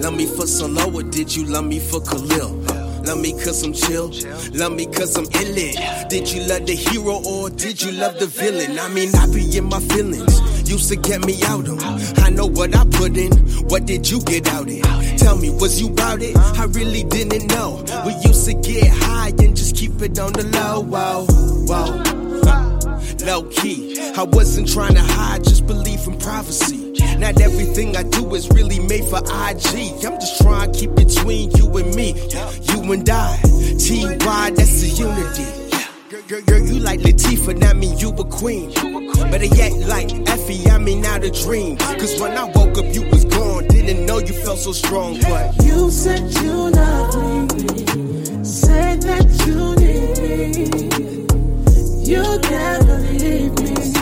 [0.00, 2.62] Love me for solo or did you love me for Khalil?
[3.08, 4.12] Love me cause I'm chill?
[4.52, 6.08] Love me cause I'm illin'?
[6.10, 8.78] Did you love the hero or did you love the villain?
[8.78, 10.68] I mean, I be in my feelings.
[10.68, 11.82] Used to get me out of.
[12.18, 13.32] I know what I put in.
[13.70, 14.82] What did you get out in?
[15.16, 16.36] Tell me, was you about it?
[16.36, 17.82] I really didn't know.
[18.04, 20.80] We used to get high and just keep it on the low.
[20.80, 21.24] Whoa,
[21.64, 22.17] whoa.
[23.24, 26.92] Low key, I wasn't trying to hide, just believe in privacy.
[27.18, 30.04] Not everything I do is really made for IG.
[30.04, 32.14] I'm just trying to keep between you and me,
[32.72, 33.36] you and I.
[33.78, 35.58] TY, that's the unity.
[36.28, 38.70] Girl, girl, you like Latifah, that mean you a queen.
[38.74, 41.76] But Better yet, like Effie, I mean not a dream.
[41.76, 43.66] Cause when I woke up, you was gone.
[43.68, 49.74] Didn't know you felt so strong, but You said you love me, said that you
[49.76, 51.17] need me.
[52.08, 54.00] You never leave me, so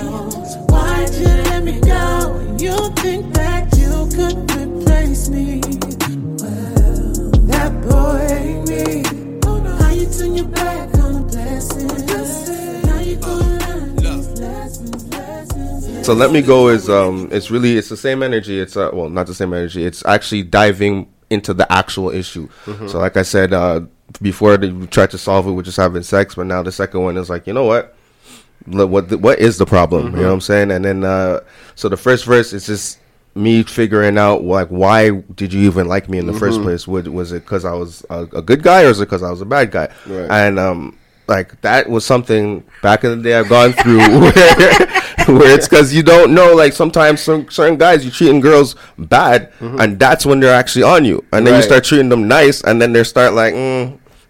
[0.69, 2.57] why'd you let me go?
[2.57, 5.61] You think that you could replace me?
[6.38, 9.03] Well, that boy ain't me.
[9.83, 11.88] How you turn your back on a blessing?
[12.87, 16.07] Now you go learn these lessons, lessons.
[16.07, 18.61] So let me go is um it's really it's the same energy.
[18.61, 19.85] It's uh well not the same energy.
[19.85, 22.49] It's actually diving into the actual issue.
[22.87, 23.81] So like I said uh
[24.21, 27.16] before they tried to solve it with just having sex, but now the second one
[27.16, 27.95] is like you know what.
[28.66, 30.07] What what is the problem?
[30.16, 30.71] You know what I'm saying?
[30.73, 31.40] And then uh
[31.77, 32.99] so the first verse is just
[33.37, 36.88] me figuring out like why did you even like me in the first place?
[36.88, 39.31] Was, was it because I was a, a good guy or is it because I
[39.31, 39.92] was a bad guy?
[40.07, 40.31] Right.
[40.31, 44.33] And um like that was something back in the day I've gone through where,
[45.39, 49.53] where it's because you don't know like sometimes some certain guys you're treating girls bad
[49.61, 52.81] and that's when they're actually on you and then you start treating them nice and
[52.81, 53.55] then they start like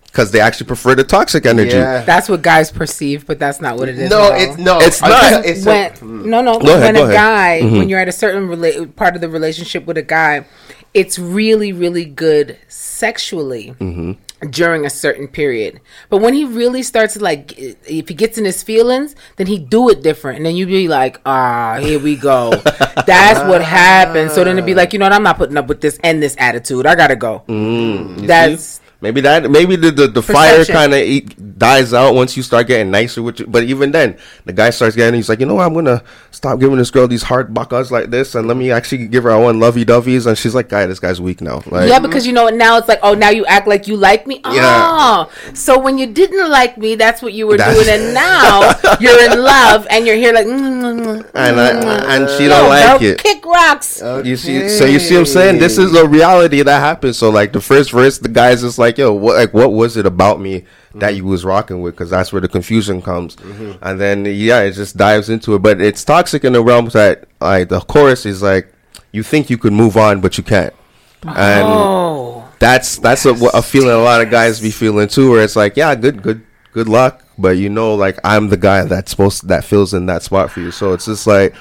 [0.07, 1.77] because they actually prefer the toxic energy.
[1.77, 2.03] Yeah.
[2.03, 4.09] That's what guys perceive, but that's not what it is.
[4.09, 4.79] No, it's no.
[4.81, 5.45] It's not.
[5.45, 7.63] It's when no no Go ahead, when go a ahead.
[7.63, 7.69] Mm-hmm.
[7.75, 10.47] guy when you're at a certain rela- part of the relationship with a guy
[10.95, 14.13] it's really really good sexually Mm-hmm.
[14.51, 15.81] During a certain period.
[16.11, 19.59] But when he really starts to like, if he gets in his feelings, then he
[19.59, 22.51] do it different, and then you be like, ah, here we go.
[23.07, 24.31] That's what happened.
[24.31, 25.13] So then it'd be like, you know what?
[25.13, 26.87] I'm not putting up with this and this attitude.
[26.87, 27.45] I gotta go.
[27.49, 28.83] Mm, That's see?
[29.07, 32.91] Maybe that maybe the the, the fire kind of dies out once you start getting
[32.91, 33.47] nicer with you.
[33.47, 35.15] But even then, the guy starts getting.
[35.15, 35.67] He's like, you know, what?
[35.67, 39.07] I'm gonna stop giving this girl these hard bakas like this, and let me actually
[39.07, 40.27] give her one lovey doveys.
[40.27, 41.63] And she's like, guy, this guy's weak now.
[41.67, 42.49] Like, yeah, because you know?
[42.49, 44.41] Now it's like, oh, now you act like you like me.
[44.45, 44.87] Yeah.
[44.89, 48.75] Oh, so when you didn't like me, that's what you were That's- doing, and now
[48.99, 52.69] you're in love, and you're here like, mm, mm, mm, and I, and she don't
[52.69, 53.19] like bro, it.
[53.19, 54.03] Kick rocks.
[54.25, 55.59] You see, so you see what I'm saying?
[55.59, 57.19] This is a reality that happens.
[57.19, 60.07] So like the first verse, the guy's just like, "Yo, what like what was it
[60.07, 61.17] about me that mm-hmm.
[61.17, 63.73] you was rocking with?" Because that's where the confusion comes, mm-hmm.
[63.83, 65.63] and then yeah, it just dives into it.
[65.63, 68.73] But it's toxic in the realms that like the chorus is like,
[69.13, 70.75] you think you could move on, but you can't,
[71.23, 75.43] and Oh, that's that's a, a feeling a lot of guys be feeling too, where
[75.43, 79.11] it's like, yeah, good, good, good luck, but you know, like I'm the guy that's
[79.11, 80.71] supposed that fills in that spot for you.
[80.71, 81.55] So it's just like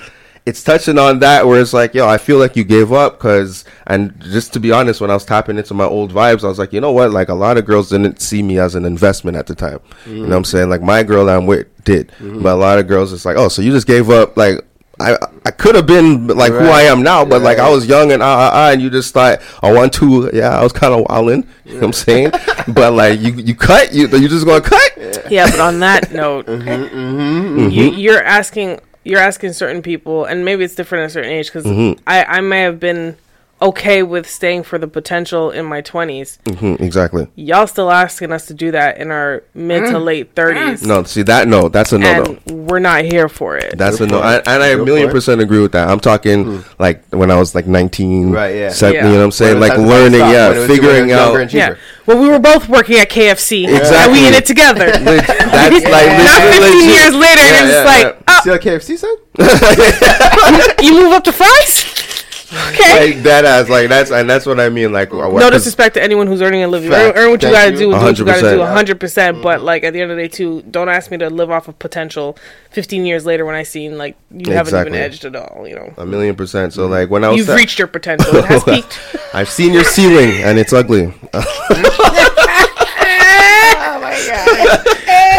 [0.45, 3.65] it's touching on that where it's like, yo, I feel like you gave up because,
[3.87, 6.59] and just to be honest, when I was tapping into my old vibes, I was
[6.59, 9.37] like, you know what, like a lot of girls didn't see me as an investment
[9.37, 9.79] at the time.
[10.05, 10.69] You know what I'm saying?
[10.69, 13.47] Like my girl that I'm with did, but a lot of girls, it's like, oh,
[13.47, 14.59] so you just gave up, like.
[14.97, 18.13] I I could have been like who I am now, but like I was young
[18.13, 20.93] and ah ah ah, and you just thought I want to, yeah, I was kind
[20.93, 21.45] of wilding.
[21.65, 22.31] You know what I'm saying?
[22.69, 24.91] but like you you cut, you you just gonna cut?
[25.29, 27.69] Yeah, but on that note, Mm-hmm.
[27.71, 31.47] you, you're asking you're asking certain people, and maybe it's different at a certain age
[31.47, 31.97] because Mhm.
[32.05, 33.15] I I may have been
[33.61, 36.39] okay with staying for the potential in my twenties.
[36.45, 37.27] hmm exactly.
[37.35, 41.21] Y'all still asking us to do that in our mid to late thirties, No, see
[41.23, 42.53] that no, that's a no no.
[42.53, 43.77] we're not here for it.
[43.77, 45.15] That's a no, I, and I a Good million point.
[45.15, 45.89] percent agree with that.
[45.89, 48.69] I'm talking like when I was like 19, Right, yeah.
[48.69, 49.05] seven- Yeah.
[49.07, 51.41] you know what I'm saying, like learning, time yeah, when figuring when it was younger
[51.43, 51.53] out.
[51.53, 51.75] yeah.
[52.05, 54.19] Well, we were both working at KFC, and Exactly.
[54.19, 54.85] we in it together.
[54.91, 56.83] That's like Not 15 legit.
[56.83, 59.15] years later, and Yeah, it's yeah, like, oh, Still KFC, son?
[60.83, 62.14] you move up to fries?
[62.69, 63.13] Okay.
[63.15, 64.91] like that ass, like that's and that's what I mean.
[64.93, 66.91] Like, uh, what- no 'cause- disrespect to anyone who's earning a living.
[66.91, 67.17] Earn, Fact.
[67.17, 67.77] earn what you gotta you.
[67.77, 67.79] do.
[67.85, 68.57] Do what you gotta 100%.
[68.57, 68.63] do.
[68.63, 69.41] hundred percent.
[69.41, 71.67] But like at the end of the day, too, don't ask me to live off
[71.67, 72.37] of potential.
[72.71, 75.65] Fifteen years later, when I seen like you haven't even edged at all.
[75.67, 76.73] You know, a million percent.
[76.73, 78.35] So like when I was you've sa- reached your potential.
[78.35, 78.99] It has peaked.
[79.33, 81.13] I've seen your ceiling and it's ugly.
[83.77, 83.99] Oh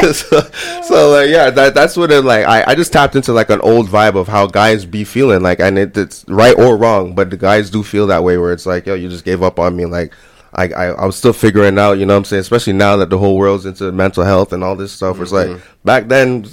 [0.13, 0.41] so,
[0.83, 2.47] so like yeah, that that's what it like.
[2.47, 5.61] I, I just tapped into like an old vibe of how guys be feeling like,
[5.61, 8.67] and it, it's right or wrong, but the guys do feel that way where it's
[8.67, 9.87] like, yo, you just gave up on me.
[9.87, 10.13] Like,
[10.55, 12.41] I I, I was still figuring out, you know what I'm saying?
[12.41, 15.21] Especially now that the whole world's into mental health and all this stuff.
[15.21, 15.65] It's like mm-hmm.
[15.85, 16.47] back then,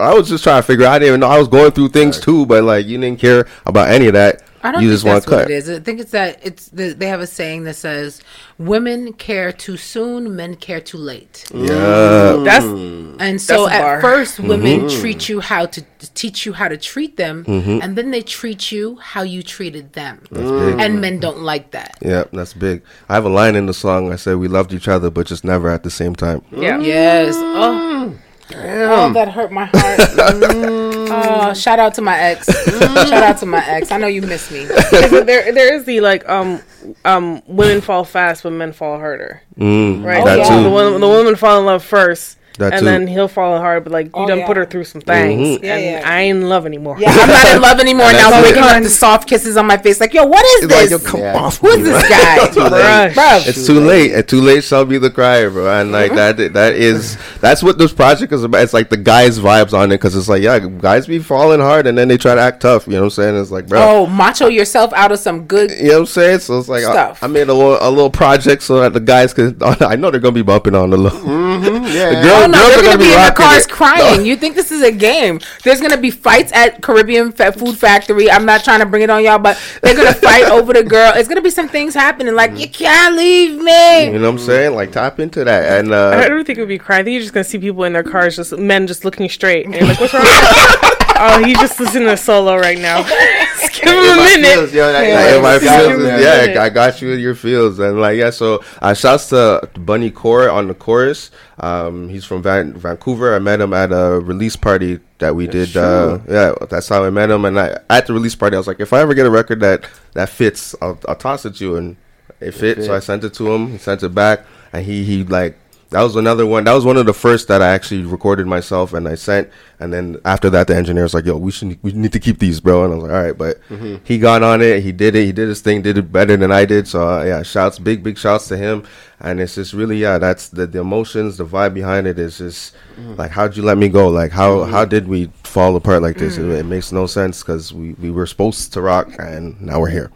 [0.00, 0.86] I was just trying to figure.
[0.86, 0.92] out.
[0.92, 3.46] I didn't even know I was going through things too, but like you didn't care
[3.64, 4.42] about any of that.
[4.66, 5.50] I don't you think just want that's to what cut.
[5.50, 5.70] it is.
[5.70, 8.20] I think it's that it's the, they have a saying that says,
[8.58, 12.42] "Women care too soon, men care too late." Yeah.
[12.44, 13.20] That's mm-hmm.
[13.20, 14.48] And so That's at first, mm-hmm.
[14.48, 15.00] women Mm-hmm.
[15.00, 15.80] treat you how to
[16.14, 17.78] teach you how to treat them, mm-hmm.
[17.82, 20.20] and then they treat you how you treated them.
[20.32, 21.96] And men don't like that.
[22.02, 22.82] Yeah, that's big.
[23.08, 24.12] I have a line in the song.
[24.12, 26.42] I said we loved each other, but just never at the same time.
[26.50, 26.80] yeah.
[26.80, 27.34] Yes.
[27.36, 27.40] Oh.
[27.40, 28.12] Mm.
[28.12, 28.90] oh Damn.
[28.90, 30.92] Oh, that hurt my heart.
[31.10, 32.46] oh, shout out to my ex.
[32.46, 33.90] shout out to my ex.
[33.90, 34.64] I know you miss me.
[34.64, 36.60] there, there is the like um
[37.04, 39.42] um women fall fast, but men fall harder.
[39.58, 40.24] Mm, Right.
[40.24, 40.62] That yeah.
[40.62, 40.98] The, too.
[40.98, 42.38] the woman fall in love first.
[42.58, 42.84] That and too.
[42.86, 44.46] then he'll fall hard, but like you Oh, done yeah.
[44.46, 45.62] put her through some things, Mhm.
[45.64, 46.02] Yeah, and yeah.
[46.10, 46.96] I ain't in love anymore.
[46.98, 48.06] Yeah, I'm not in love anymore.
[48.12, 50.64] Now that's I'm waking up the soft kisses on my face, like, yo, what is
[50.64, 50.90] It's like, this?
[50.90, 51.36] yo, come Yeah.
[51.36, 51.58] off.
[51.58, 52.10] Who's me, this man.
[52.10, 52.48] guy?
[52.48, 53.12] Bruh.
[53.12, 53.48] Bruh.
[53.48, 54.12] It's too late.
[54.12, 55.68] And too late shall be the cry, bro.
[55.80, 58.62] And like that, that is that's what this project is about.
[58.62, 61.86] It's like the guys' vibes on it because it's like, yeah, guys be falling hard
[61.86, 62.86] and then they try to act tough.
[62.86, 63.36] You know what I'm saying?
[63.36, 63.80] It's like, bro.
[63.82, 65.70] Oh, macho yourself out of some good.
[65.72, 66.38] You know what I'm saying?
[66.40, 67.22] So it's like I, Stuff.
[67.22, 69.62] I made a little, a little project so that the guys could.
[69.62, 71.55] I know they're gonna be bumping on the low.
[71.62, 72.10] Yeah.
[72.10, 73.70] The girl- Oh no, girls they're are gonna be in their cars it.
[73.70, 74.24] crying.
[74.26, 75.40] You think this is a game?
[75.64, 78.30] There's gonna be fights at Caribbean Fa- Food Factory.
[78.30, 81.12] I'm not trying to bring it on y'all, but they're gonna fight over the girl.
[81.14, 82.34] It's gonna be some things happening.
[82.34, 84.06] Like you can't leave me.
[84.06, 84.74] You know what I'm saying?
[84.74, 85.92] Like tap into that and.
[85.92, 87.00] uh I don't think it would be crying.
[87.00, 89.64] I think you're just gonna see people in their cars, just men just looking straight,
[89.66, 90.22] and you're like, "What's wrong?"
[91.18, 93.02] oh, he's just listening to solo right now.
[93.56, 94.54] Just give him a In my minute.
[94.54, 96.18] feels, yo, that- Like, in my that- feels, yeah.
[96.18, 98.28] yeah, yeah, I got you in your fields, and like yeah.
[98.30, 101.30] So uh, shouts to Bunny Core on the chorus.
[101.58, 103.34] Um, he's from Van- Vancouver.
[103.34, 105.74] I met him at a release party that we did.
[105.76, 107.44] Uh, yeah, that's how I met him.
[107.46, 109.60] And I, at the release party, I was like, if I ever get a record
[109.60, 111.96] that that fits, I'll, I'll toss it to you, and
[112.40, 112.84] it fit.
[112.84, 113.72] So I sent it to him.
[113.72, 115.56] He sent it back, and he he like
[115.90, 116.64] that was another one.
[116.64, 119.48] That was one of the first that I actually recorded myself and I sent.
[119.78, 122.38] And then after that, the engineer was like, "Yo, we should we need to keep
[122.38, 124.00] these, bro." And I was like, "All right," but Mhm.
[124.04, 124.82] he got on it.
[124.82, 125.24] He did it.
[125.26, 125.82] He did his thing.
[125.82, 126.88] Did it better than I did.
[126.88, 128.82] So uh, yeah, shouts, big big shouts to him.
[129.20, 132.74] And it's just really yeah, that's the the emotions, the vibe behind it is just
[133.00, 133.16] Mm.
[133.18, 134.08] like, how'd you let me go?
[134.08, 134.70] Like how Mhm.
[134.70, 136.36] how did we fall apart like this?
[136.36, 136.50] Mm.
[136.50, 139.90] It, it makes no sense because we we were supposed to rock and now we're
[139.90, 140.10] here.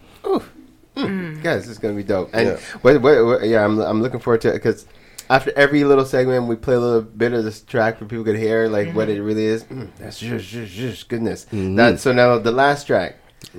[0.96, 2.28] Guys, this is gonna be dope.
[2.34, 2.56] And Yeah.
[2.82, 4.84] what, what, what- yeah, I'm, I'm looking forward to it because
[5.30, 8.36] after every little segment, we play a little bit of this track for people could
[8.36, 9.64] hear like what it really is.
[9.64, 11.46] Mm, that's just, just, just goodness.
[11.52, 11.76] Mhm.
[11.76, 13.16] That so now the last track.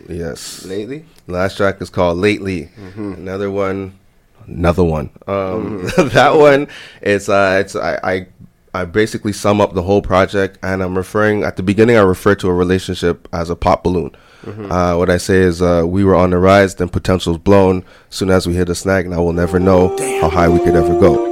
[0.07, 0.63] Yes.
[0.65, 1.05] Lately.
[1.27, 2.69] Last track is called Lately.
[2.79, 3.17] Mhm.
[3.17, 3.93] Another one.
[4.47, 5.09] Another one.
[5.27, 6.11] Um, Mhm.
[6.17, 6.67] that one.
[7.01, 8.27] It's uh, it's I, I
[8.73, 11.97] I basically sum up the whole project, and I'm referring at the beginning.
[11.97, 14.11] I refer to a relationship as a pop balloon.
[14.45, 14.71] Mhm.
[14.71, 17.83] Uh, what I say is, uh, we were on the rise, then potential's blown.
[18.09, 20.75] As soon as we hit a snag, now we'll never know how high we could
[20.75, 21.30] ever go.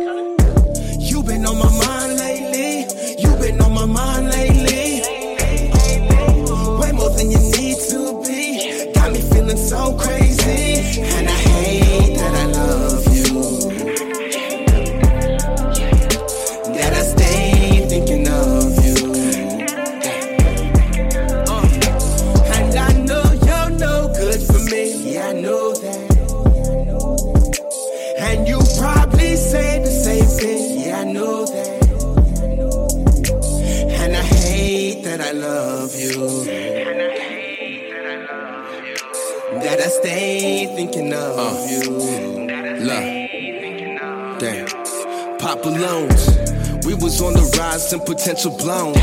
[48.30, 48.94] Potential blown.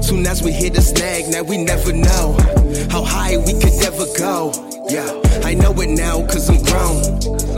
[0.00, 2.36] Soon as we hit a snag, now we never know
[2.88, 4.52] how high we could ever go.
[4.88, 5.10] Yeah,
[5.42, 7.02] I know it now cause I'm grown.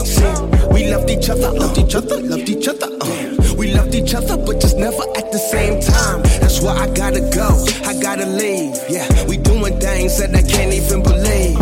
[0.05, 0.25] See,
[0.73, 2.87] we loved each other, loved each other, loved each other.
[3.01, 3.55] Uh.
[3.55, 6.23] We loved each other, but just never at the same time.
[6.41, 8.73] That's why I gotta go, I gotta leave.
[8.89, 11.59] Yeah, we doing things that I can't even believe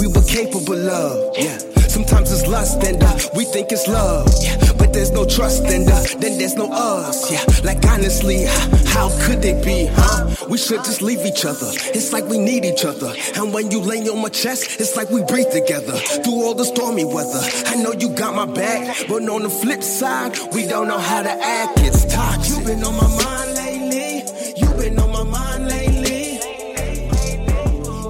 [0.00, 1.36] we were capable of.
[1.36, 1.58] Yeah.
[1.88, 4.26] Sometimes it's lust and uh, we think it's love.
[4.42, 4.63] Yeah.
[5.04, 7.30] But there's no trust and uh, then there's no us.
[7.30, 7.44] Yeah.
[7.62, 8.46] Like honestly,
[8.86, 10.34] how could it be, huh?
[10.48, 11.70] We should just leave each other.
[11.92, 13.12] It's like we need each other.
[13.36, 15.92] And when you lay on my chest, it's like we breathe together.
[15.92, 17.42] Through all the stormy weather.
[17.66, 21.20] I know you got my back, but on the flip side, we don't know how
[21.22, 21.80] to act.
[21.80, 22.56] It's toxic.
[22.56, 24.22] You been on my mind lately.
[24.56, 26.38] You been on my mind lately.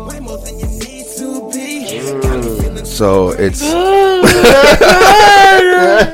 [0.07, 2.21] Way more than you need to be.
[2.21, 3.65] Got me feeling So it's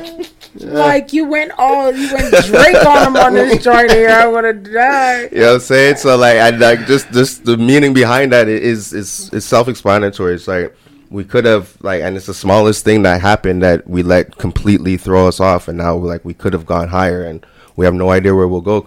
[0.79, 4.09] like you went all you went Drake on him on this joint here.
[4.09, 5.31] I would have died.
[5.31, 5.95] You know what I'm saying?
[5.97, 10.35] So like I like just just the meaning behind that is is is self explanatory.
[10.35, 10.75] It's like
[11.09, 14.97] we could have like and it's the smallest thing that happened that we let completely
[14.97, 17.45] throw us off and now like we could have gone higher and
[17.75, 18.81] we have no idea where we'll go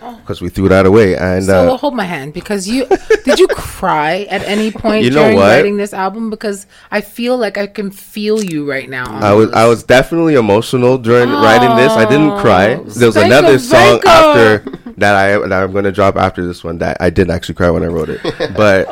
[0.00, 2.86] cuz cuz we threw that away and So uh, hold my hand because you
[3.24, 5.48] did you cry at any point You know during what?
[5.50, 6.30] writing this album?
[6.30, 9.06] Because I feel like I can feel you right now.
[9.20, 11.92] I was I was definitely emotional during writing this.
[11.92, 12.74] I didn't cry.
[12.98, 14.08] There was Psycho, another song psycho.
[14.08, 14.48] after
[14.96, 17.82] that I that I'm gonna drop after this one that I did actually cry when
[17.82, 18.20] I wrote it.
[18.56, 18.88] But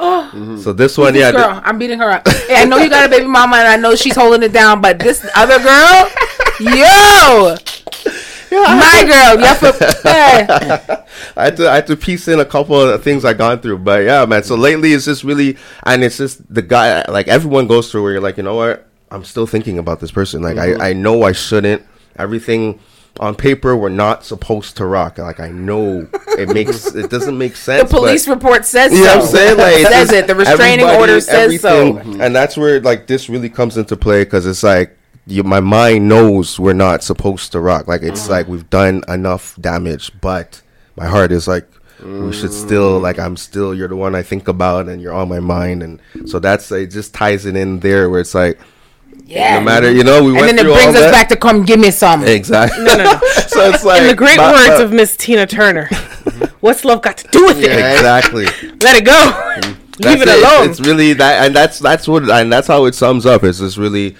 [0.61, 2.29] so this one, Who's yeah, this girl, I'm beating her up.
[2.29, 4.81] Hey, I know you got a baby mama, and I know she's holding it down.
[4.85, 5.97] But this other girl,
[6.61, 7.57] yo,
[8.53, 9.67] my girl, yeah, for.
[11.37, 13.79] I had to I had to piece in a couple of things I gone through,
[13.79, 14.43] but yeah, man.
[14.43, 17.05] So lately, it's just really, and it's just the guy.
[17.09, 18.87] Like everyone goes through where you're like, you know what?
[19.11, 20.43] I'm still thinking about this person.
[20.43, 20.81] Like Mhm.
[20.81, 21.83] I I know I shouldn't.
[22.17, 22.81] Everything
[23.21, 25.19] on paper we're not supposed to rock.
[25.19, 26.07] Like I know
[26.39, 27.91] it makes it doesn't make The sense.
[27.91, 29.21] but- police report says you know so.
[29.21, 29.59] I'm saying?
[29.59, 30.27] Like it's says it.
[30.27, 31.97] The restraining order says so.
[31.99, 34.98] and that's where like this really comes into play because it's like
[35.29, 37.87] you, my mind knows we're not supposed to rock.
[37.87, 40.63] Like it's like we've done enough damage, but
[40.97, 41.69] my heart is like
[42.03, 45.29] we should still like I'm still you're the one I think about and you're on
[45.29, 46.89] my mind, and so that's it.
[46.89, 48.59] Just ties it in there where it's like.
[49.25, 49.59] Yeah.
[49.59, 51.13] No matter, you know, we went and went then it brings us that.
[51.13, 52.25] back to come give me some.
[52.25, 52.83] Exactly.
[52.83, 53.19] No, no, no.
[53.47, 55.87] so it's like In the great but- words but- of Miss Tina Turner,
[56.61, 57.65] what's love got to do with it?
[57.71, 58.45] Exactly.
[58.81, 59.13] Let it go.
[59.13, 59.63] Mm.
[60.03, 60.71] Leave That's it alone.
[60.71, 63.45] It's really that, and that's that's what, and that's how it sums up.
[63.45, 64.17] It's just really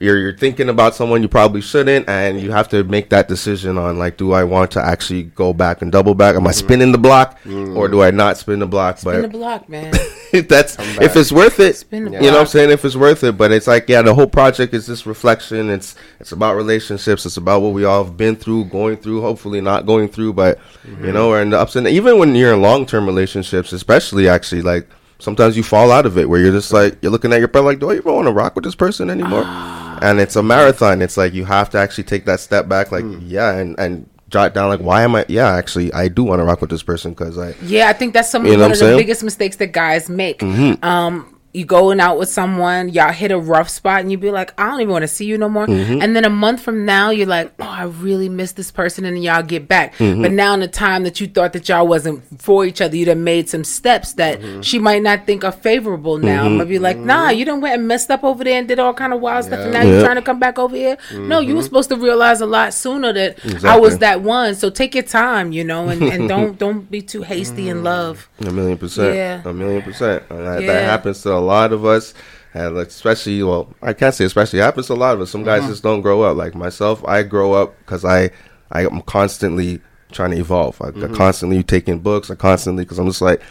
[0.00, 3.78] you're you're thinking about someone you probably shouldn't, and you have to make that decision
[3.78, 6.36] on like, do I want to actually go back and double back?
[6.36, 6.66] Am I mm-hmm.
[6.66, 7.90] spinning the block, or mm.
[7.90, 8.98] do I not spin the block?
[8.98, 9.92] Spin the block, man.
[10.48, 11.76] that's if it's worth it.
[11.76, 12.70] Spin the You know what I'm saying?
[12.70, 15.70] If it's worth it, but it's like yeah, the whole project is this reflection.
[15.70, 17.24] It's it's about relationships.
[17.24, 20.58] It's about what we all have been through, going through, hopefully not going through, but
[20.82, 21.06] mm-hmm.
[21.06, 24.28] you know, we're in the ups and even when you're in long term relationships, especially
[24.28, 24.88] actually like
[25.18, 27.66] sometimes you fall out of it where you're just like you're looking at your brother
[27.66, 29.42] like, do I even want to rock with this person anymore?
[29.44, 29.85] Ah.
[30.02, 31.02] And it's a marathon.
[31.02, 34.54] It's like you have to actually take that step back, like yeah, and and jot
[34.54, 35.24] down like why am I?
[35.28, 37.54] Yeah, actually, I do want to rock with this person because I.
[37.62, 40.08] Yeah, I think that's some You know one of I'm the biggest mistakes that guys
[40.08, 40.40] make.
[40.40, 40.82] Mhm.
[40.82, 44.52] Um, you going out with someone, y'all hit a rough spot, and you be like,
[44.60, 45.66] I don't even want to see you no more.
[45.66, 46.02] Mhm.
[46.02, 49.22] And then a month from now, you're like, Oh, I really miss this person, and
[49.22, 49.96] y'all get back.
[49.96, 50.22] Mhm.
[50.22, 53.08] But now, in the time that you thought that y'all wasn't for each other, you'd
[53.08, 56.18] have made some steps that she might not think are favorable.
[56.18, 56.44] Now.
[56.44, 58.78] I'm gonna be like, Nah, you done went and messed up over there and did
[58.78, 59.90] all kind of wild stuff, and now Yeah.
[59.92, 60.96] you're trying to come back over here.
[61.16, 64.54] No, you were supposed to realize a lot sooner that I was that one.
[64.54, 68.28] So take your time, you know, and, and don't don't be too hasty in love.
[68.46, 69.14] A million percent.
[69.14, 69.40] Yeah.
[69.44, 70.22] A million percent.
[70.30, 70.66] And that, Yeah.
[70.72, 72.12] that happens to a lot of us.
[72.54, 74.60] And especially, well, I can't say especially.
[74.60, 75.30] It happens to a lot of us.
[75.30, 75.68] Some guys Mhm.
[75.68, 76.36] just don't grow up.
[76.36, 78.30] Like myself, I grow up because I,
[78.72, 79.80] I am constantly
[80.10, 80.80] trying to evolve.
[80.80, 81.14] I, I Mhm.
[81.14, 82.30] constantly taking books.
[82.30, 83.42] I constantly because I'm just like,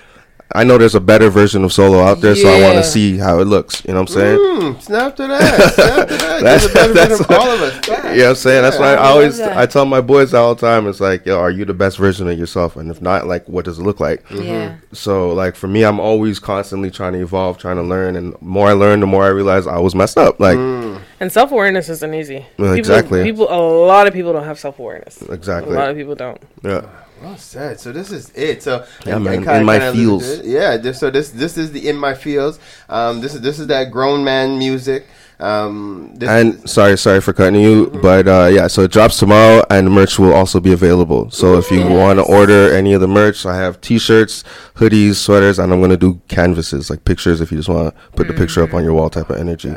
[0.56, 3.18] I know there's a better version of solo out there, so I want to see
[3.18, 3.84] how it looks.
[3.86, 4.38] You know what I'm saying?
[4.40, 5.74] Mm, snap to that.
[5.74, 6.42] Snap to that.
[6.44, 7.88] There's a better version of all of us.
[8.16, 8.62] You know what I'm saying?
[8.62, 9.10] That's why I Yeah.
[9.10, 9.58] always that.
[9.58, 10.88] I tell my boys all the time.
[10.88, 12.78] It's like, yo, are you the best version of yourself?
[12.78, 14.24] And if not, like, what does it look like?
[14.32, 14.76] Yeah.
[14.94, 18.38] So, like for me, I'm always constantly trying to evolve, trying to learn, and the
[18.40, 20.40] more I learn, the more I realize I was messed up.
[20.40, 22.46] Like, And self awareness isn't easy.
[22.58, 23.24] Well, People- exactly.
[23.24, 25.22] People, a lot of people don't have self awareness.
[25.24, 25.76] Exactly.
[25.76, 26.42] A lot of people don't.
[26.64, 26.86] yeah.
[27.22, 27.80] Well said.
[27.80, 28.62] So this is it.
[28.64, 29.34] So Yeah, and- man.
[29.36, 30.40] and kinda- In my feels.
[30.44, 30.78] Yeah.
[30.78, 32.60] This, so this this is the in my feels.
[32.90, 35.06] Um, this is this is that grown man music.
[35.38, 39.66] Um, this And sorry, sorry for cutting you, but uh, yeah, so it drops tomorrow,
[39.70, 41.30] and the merch will also be available.
[41.30, 44.46] So if you want to order any of the merch, I have T-shirts,
[44.78, 47.42] hoodies, sweaters, and I'm gonna do canvases, like pictures.
[47.42, 49.76] If you just want to put the picture up on your wall, type of energy.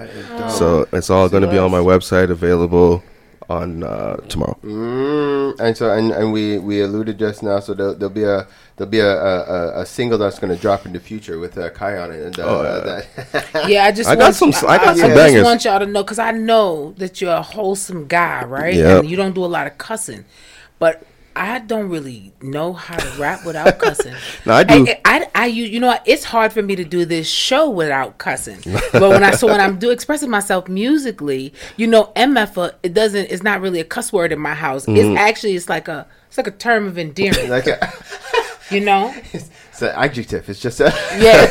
[0.49, 3.03] So it's all gonna be on my website, available
[3.49, 4.59] on uh, tomorrow.
[4.63, 7.61] Mm, and so and, and we we alluded just now.
[7.61, 8.47] So there'll, there'll be a
[8.77, 11.57] there'll be a, a, a- a single that's going to drop in the future with
[11.57, 12.21] uh, Kai on it.
[12.23, 12.85] And uh, Oh, uh,
[13.33, 15.09] that Yeah, I just I got want some- you- I got some bangers.
[15.09, 15.45] I just bangers.
[15.45, 18.75] want y'all to know because I know that you're a wholesome guy, right?
[18.75, 19.01] Yep.
[19.01, 20.25] And you don't do a lot of cussing,
[20.79, 21.03] but
[21.37, 24.15] I don't really know how to rap without cussing.
[24.47, 24.87] No, I do.
[24.89, 28.19] I, I, I, you, you know, it's hard for me to do this show without
[28.19, 28.59] cussing.
[28.93, 33.31] but when I, so when I'm do expressing myself musically, you know, MF, it doesn't,
[33.31, 34.87] it's not really a cuss word in my house.
[34.87, 34.97] Mhm.
[34.97, 37.49] It's actually, it's like a, it's like a term of endearment.
[37.51, 37.93] like a,
[38.71, 40.49] you know, it's an adjective.
[40.49, 40.85] It's just a
[41.19, 41.47] yeah,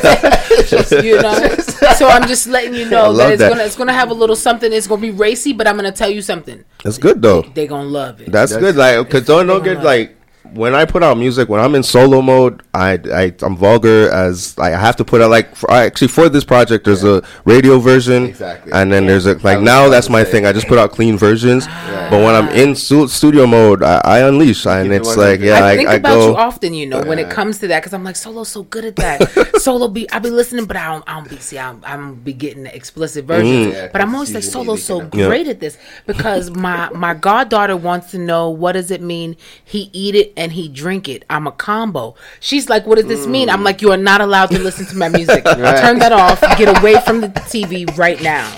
[0.50, 1.56] it's just, you know.
[1.96, 3.50] So I'm just letting you know that it's that.
[3.50, 4.72] gonna it's gonna have a little something.
[4.72, 6.64] It's gonna be racy, but I'm gonna tell you something.
[6.84, 7.42] That's good though.
[7.42, 8.30] They gonna love it.
[8.30, 8.76] That's, good.
[8.76, 10.17] Like, cause don't don't get like
[10.54, 14.56] when I put out music when I'm in solo mode, I I I'm vulgar as
[14.56, 17.78] like, I have to put out like for, actually for this project there's a radio
[17.78, 18.72] version Exactly.
[18.72, 20.30] and then there's a like was now that's my say.
[20.30, 20.46] thing.
[20.46, 24.18] I just put out clean versions, but when I'm in stu- studio mode, I, I
[24.20, 26.28] unleash and it's like yeah, I I, think I about go.
[26.30, 28.84] you often, you know, when it comes to that, because I'm like Solo's so good
[28.86, 29.60] at that.
[29.60, 32.32] Solo be I be listening, but I don't I don't be see I'm I'm be
[32.32, 33.66] getting the explicit versions.
[33.68, 33.72] Mm.
[33.72, 35.26] Yeah, but I'm always like usually Solo's so Yeah.
[35.26, 35.76] great at this
[36.06, 40.52] because my my goddaughter wants to know what does it mean he eat it and
[40.52, 41.24] he drink it.
[41.30, 42.14] I'm a combo.
[42.40, 43.48] She's like, what does this mean?
[43.50, 45.44] I'm like, you are not allowed to listen to my music.
[45.58, 45.80] Right.
[45.80, 46.40] Turn that off.
[46.56, 48.48] Get away from the TV right now.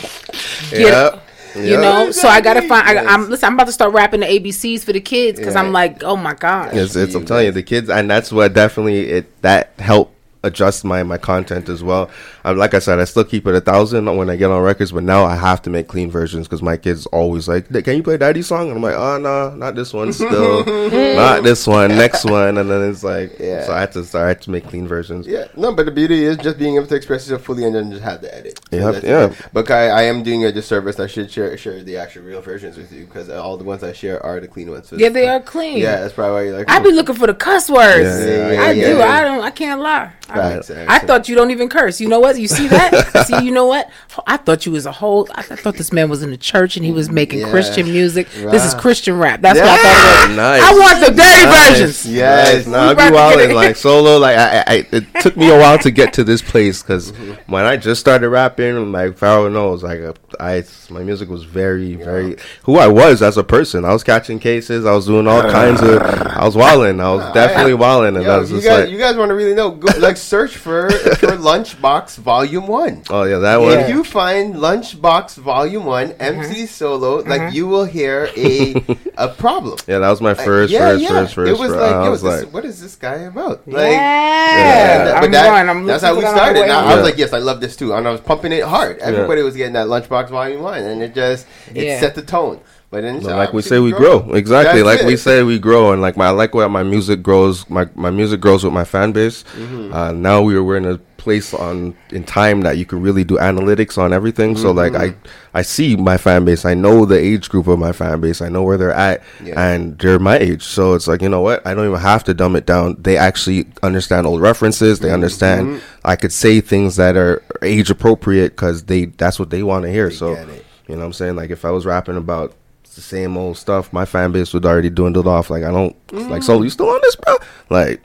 [0.71, 1.23] Get Yep.
[1.57, 1.81] You Yep.
[1.81, 2.87] know, so I gotta find.
[2.87, 3.47] I, I'm listen.
[3.47, 6.35] I'm about to start rapping the ABCs for the kids because I'm like, oh my
[6.35, 6.77] god.
[6.77, 10.85] It's, it's I'm telling you, the kids, and that's what definitely it that helped adjust
[10.85, 12.11] my my content as well.
[12.45, 14.93] Um, like I said, I still keep it a thousand when I get on records,
[14.93, 18.03] but now I have to make clean versions because my kids always like, "Can you
[18.03, 20.13] play Daddy's song?" And I'm like, "Oh no, not this one.
[20.13, 20.65] Still,
[21.17, 21.89] not this one.
[21.91, 23.65] Next one." And then it's like, Yeah.
[23.67, 25.27] so I had to start I had to make clean versions.
[25.27, 27.91] Yeah, no, but the beauty is just being able to express yourself fully and then
[27.91, 28.59] just have the edit.
[28.73, 29.35] You have- that's yeah.
[29.53, 30.99] But I, I am doing you a disservice.
[31.01, 33.93] I should share share the actual real versions with you because all the ones I
[33.93, 34.89] share are the clean ones.
[34.89, 35.79] So Yeah, it's- they are clean.
[35.79, 36.71] Yeah, that's probably why you're like.
[36.71, 38.05] I be looking for the cuss words.
[38.25, 38.97] Yeah, yeah, yeah, I yeah, do.
[38.99, 39.05] yeah.
[39.09, 39.41] I don't.
[39.43, 40.13] I can't lie.
[40.33, 42.01] I, Facts, I thought you don't even curse.
[42.01, 42.39] You know what?
[42.39, 43.27] You see that?
[43.27, 43.91] see, you know what?
[44.27, 45.29] I thought you was a whole.
[45.35, 47.51] I th- thought this man was in the church and he was making Yeah.
[47.51, 48.29] Christian music.
[48.31, 49.41] This is Christian rap.
[49.41, 50.37] That's what I thought it was.
[50.37, 50.63] Nice.
[50.63, 51.69] I want the dirty Nice.
[51.71, 52.07] versions.
[52.07, 52.67] Yes.
[52.67, 53.55] Nah, We I about be to get wilding it.
[53.55, 54.19] like solo.
[54.19, 57.53] Like I, I, it took me a while to get to this place because mm-hmm.
[57.53, 60.01] when I just started rapping, like Pharaoh knows, like
[60.39, 63.85] I, my music was very, very who I was as a person.
[63.85, 64.85] I was catching cases.
[64.87, 66.01] I was doing all kinds of.
[66.01, 67.01] I was wilding.
[67.01, 69.31] I was definitely wilding, and I Yo, was you just guys, like, you guys want
[69.31, 69.71] to really know?
[69.73, 73.03] Go, like, search for for Lunchbox Volume One.
[73.11, 73.79] oh yeah, that one.
[73.79, 78.75] If you find Lunchbox Volume One, M City Solo, like you will hear a
[79.17, 79.79] a problem.
[79.87, 81.09] Yeah, that was my Uh, first, yeah, first, yeah.
[81.09, 81.49] first, first.
[81.51, 81.81] It was first.
[81.81, 83.63] like, I yo, was this, like, what is this guy about?
[83.67, 83.77] Yeah.
[83.77, 85.05] Like, Yeah.
[85.15, 85.69] but I'm that- going.
[85.69, 86.61] I'm that's how we looking for that on started.
[86.61, 88.65] my And I, was like, yes, I love this too, and I was pumping it
[88.65, 88.99] hard.
[88.99, 92.01] Everybody was getting that Lunchbox Volume One, and it just it Yeah.
[92.01, 92.61] set the tone.
[92.91, 94.19] But then, like we say, we grow.
[94.33, 94.83] Exactly.
[94.83, 97.69] That's like we say, we grow, and like my I like where my music grows.
[97.71, 99.45] My my music grows with my fan base.
[99.57, 99.95] Mhm.
[99.95, 103.37] Uh, now we're we're in a place on in time that you can really do
[103.37, 104.57] analytics on everything.
[104.57, 105.15] So like I Mhm.
[105.55, 106.65] I see my fan base.
[106.65, 108.43] I know the age group of my fan base.
[108.43, 109.55] I know where they're at, Yeah.
[109.61, 110.65] and they're my age.
[110.65, 111.65] So it's like you know what?
[111.65, 112.97] I don't even have to dumb it down.
[113.01, 114.99] They actually understand old references.
[114.99, 115.69] They understand.
[115.77, 115.81] Mhm.
[116.05, 119.93] I could say things that are age appropriate because they that's what they want to
[119.93, 120.11] hear.
[120.11, 120.65] so get it.
[120.89, 121.37] you know what I'm saying?
[121.37, 122.53] Like if I was rapping about
[122.95, 125.51] the same old stuff, my fan base would already dwindled off.
[125.51, 127.37] Like I don't like so you still on this, bro?
[127.69, 128.01] Like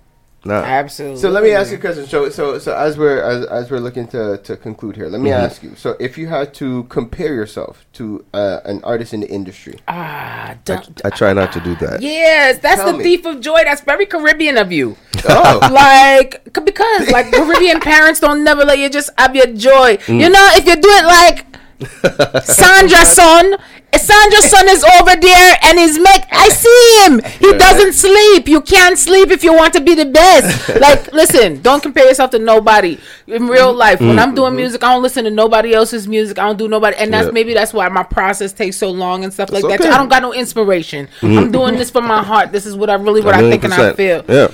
[0.46, 0.62] nah.
[0.62, 1.20] Absolutely.
[1.20, 2.06] So let me ask you a question.
[2.06, 5.32] So so so as we're as, as we're looking to, to conclude here, let me
[5.32, 5.40] Mhm.
[5.40, 5.76] ask you.
[5.76, 10.56] So if you had to compare yourself to uh, an artist in the industry, Ah,
[10.70, 10.82] I.
[11.04, 12.02] I try not to do that.
[12.04, 13.04] Yes, that's Tell the me.
[13.04, 13.64] thief of joy.
[13.64, 14.96] That's very Caribbean of you.
[15.28, 15.60] Oh.
[15.74, 19.98] like because like Caribbean parents don't never let you just have your joy.
[20.06, 20.22] Mm.
[20.22, 21.46] You know, if you do it like
[21.80, 23.58] Sandra's son,
[23.94, 26.24] Sandra's son is over there and he's make.
[26.32, 27.32] I see him.
[27.40, 28.48] He doesn't sleep.
[28.48, 30.70] You can't sleep if you want to be the best.
[30.80, 32.98] Like, listen, don't compare yourself to nobody
[33.28, 34.00] in real life.
[34.00, 34.58] When I'm doing mm-hmm.
[34.58, 36.40] music, I don't listen to nobody else's music.
[36.40, 37.32] I don't do nobody, and that's Yeah.
[37.32, 39.82] maybe that's why my process takes so long and stuff like It's that.
[39.82, 39.90] okay.
[39.90, 41.10] I don't got no inspiration.
[41.22, 41.52] I'm mm-hmm.
[41.52, 42.52] doing this from my heart.
[42.52, 44.24] This is what I really what I think and I feel.
[44.28, 44.48] Yeah,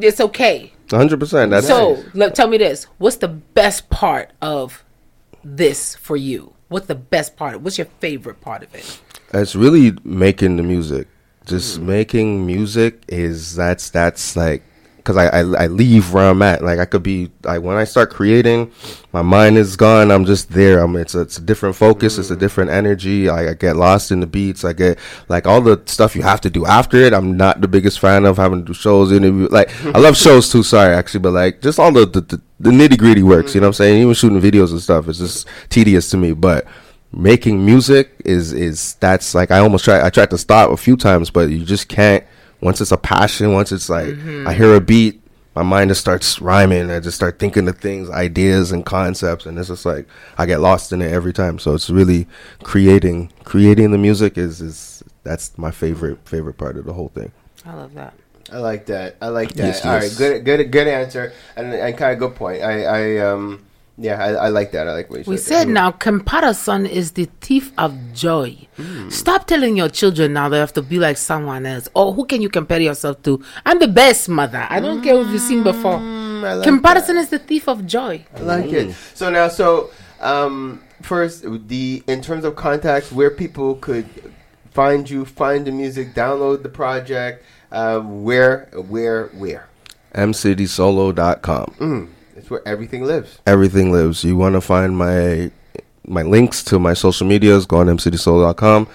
[0.00, 0.72] It's okay.
[0.90, 1.50] hundred percent.
[1.50, 4.84] That's So let, tell me this: What's the best part of
[5.44, 6.54] this for you?
[6.68, 7.60] What's the best part?
[7.60, 9.00] What's your favorite part of it?
[9.32, 11.08] it's really making the music.
[11.46, 14.62] Just making music is that's that's like
[15.08, 16.62] because I, I I leave where I'm at.
[16.62, 18.70] Like I could be like when I start creating,
[19.14, 20.10] my mind is gone.
[20.10, 20.80] I'm just there.
[20.80, 22.18] I'm it's a, it's a different focus.
[22.18, 22.40] It's a mm.
[22.40, 23.30] different energy.
[23.30, 24.66] I, I get lost in the beats.
[24.66, 24.98] I get
[25.30, 27.14] like all the stuff you have to do after it.
[27.14, 29.48] I'm not the biggest fan of having to do shows, interview.
[29.48, 30.62] Like I love shows too.
[30.62, 33.54] Sorry, actually, but like just all the the, the, the nitty gritty works.
[33.54, 34.02] You know what I'm saying?
[34.02, 35.08] Even shooting videos and stuff.
[35.08, 36.66] It's just tedious to me, but
[37.12, 40.98] making music is is that's like I almost try I tried to stop a few
[40.98, 42.24] times, but you just can't.
[42.60, 45.20] Once it's a passion, once it's like I hear a beat,
[45.54, 46.90] my mind just starts rhyming.
[46.90, 50.06] I just start thinking of things, ideas, and concepts, and it's just like
[50.36, 51.58] I get lost in it every time.
[51.58, 52.26] So it's really
[52.62, 57.32] creating creating the music is is that's my favorite favorite part of the whole thing.
[57.64, 58.14] I love that.
[58.52, 59.16] I like that.
[59.20, 59.66] I like that.
[59.66, 60.16] Yes, All right, yes.
[60.16, 62.62] good, good, good answer, and and kind of good point.
[62.62, 63.64] I, I, um,
[63.98, 64.86] yeah, I, I like that.
[64.86, 65.30] I like what you said.
[65.30, 65.58] We said.
[65.58, 68.56] said now comparison is the thief of joy.
[68.76, 69.08] Hmm.
[69.08, 71.88] Stop telling your children now they have to be like someone else.
[71.94, 73.42] Or who can you compare yourself to?
[73.66, 74.66] I'm the best mother.
[74.70, 75.98] I don't care what you've seen before.
[75.98, 78.24] Hmm, like comparison is the thief of joy.
[78.36, 78.94] I like it.
[79.14, 79.90] So now, so
[80.20, 84.06] um, first, the in terms of contacts, where people could
[84.70, 89.68] find you, find the music, download the project, uh, where, where, where.
[90.14, 91.74] mcitysolo.com.
[91.78, 92.08] Mm,
[92.48, 93.38] it's where everything lives.
[93.46, 94.24] everything lives.
[94.24, 95.50] You want to find my
[96.06, 98.88] my links to my social medias, go on mcitysolo.com.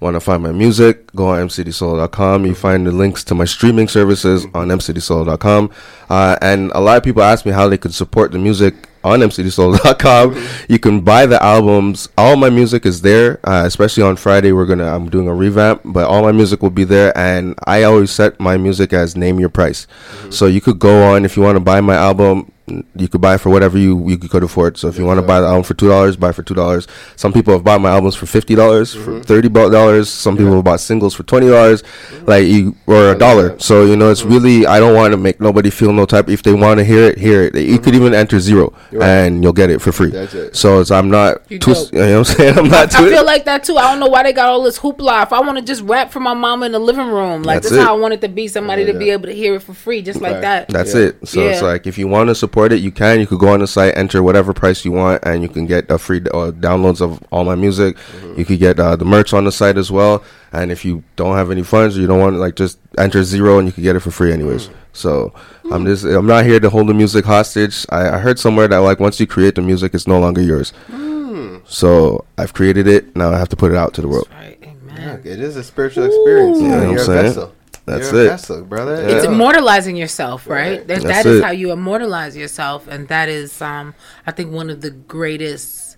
[0.00, 2.46] Want to find my music, go on mcitysolo.com.
[2.46, 5.70] You find the links to my streaming services on mcitysolo.com.
[6.08, 9.20] Uh, and a lot of people ask me how they could support the music on
[9.20, 10.36] mcitysolo.com.
[10.68, 12.10] You can buy the albums.
[12.18, 14.52] All my music is there, uh, especially on Friday.
[14.52, 17.16] We're gonna I'm doing a revamp, but all my music will be there.
[17.16, 19.86] And I always set my music as name your price.
[20.28, 22.52] So you could go on if you want to buy my album
[22.94, 24.76] you could buy it for whatever you you could afford.
[24.78, 26.86] So if you want to buy the album for two dollars, buy for two dollars.
[27.16, 29.22] Some people have bought my albums for fifty dollars, for mm-hmm.
[29.22, 30.08] thirty dollars.
[30.08, 31.82] Some people have bought singles for twenty dollars,
[32.22, 33.58] like you or a dollar.
[33.58, 34.32] So you know, it's mm-hmm.
[34.32, 36.28] really I don't want to make nobody feel no type.
[36.28, 37.54] If they want to hear it, hear it.
[37.54, 38.02] You could mm-hmm.
[38.02, 39.08] even enter zero, Right.
[39.08, 40.10] and you'll get it for free.
[40.10, 40.56] That's it.
[40.56, 41.70] So it's I'm not You too.
[41.92, 42.58] You know what I'm saying?
[42.58, 43.10] I'm not I too.
[43.10, 43.76] feel like that too.
[43.76, 45.22] I don't know why they got all this hoopla.
[45.22, 47.66] If I want to just rap for my mama in the living room, like That's
[47.66, 47.84] this is it.
[47.84, 48.48] how I want it to be.
[48.48, 50.40] Somebody to be able to hear it for free, just like Right.
[50.42, 50.68] that.
[50.68, 51.00] That's Yeah.
[51.02, 51.28] it.
[51.28, 53.20] So it's like if you want to support it, you can.
[53.20, 55.90] You could go on the site, enter whatever price you want, and you can get
[55.90, 57.96] a free uh, downloads of all my music.
[57.96, 58.38] Mm-hmm.
[58.38, 60.22] You could get uh, the merch on the site as well.
[60.52, 63.58] And if you don't have any funds, or you don't want like just enter zero,
[63.58, 64.68] and you can get it for free anyways.
[64.68, 64.74] Mm.
[64.92, 65.32] So
[65.70, 65.86] I'm mm.
[65.86, 67.86] just I'm not here to hold the music hostage.
[67.90, 70.72] I, I heard somewhere that like once you create the music, it's no longer yours.
[70.88, 71.66] Mm.
[71.68, 73.14] So I've created it.
[73.14, 74.28] Now I have to put it out to the world.
[74.32, 74.58] Right,
[74.96, 76.60] Yeah, it is a spiritual experience.
[76.60, 77.26] You know what I'm saying?
[77.26, 77.54] vessel.
[77.88, 78.26] That's You're it.
[78.26, 78.94] a vessel, brother.
[79.08, 79.32] It's Yeah.
[79.32, 80.78] immortalizing yourself, right?
[80.86, 81.44] That, That's that is it.
[81.44, 83.94] how you immortalize yourself, and that is, um,
[84.26, 85.96] I think, one of the greatest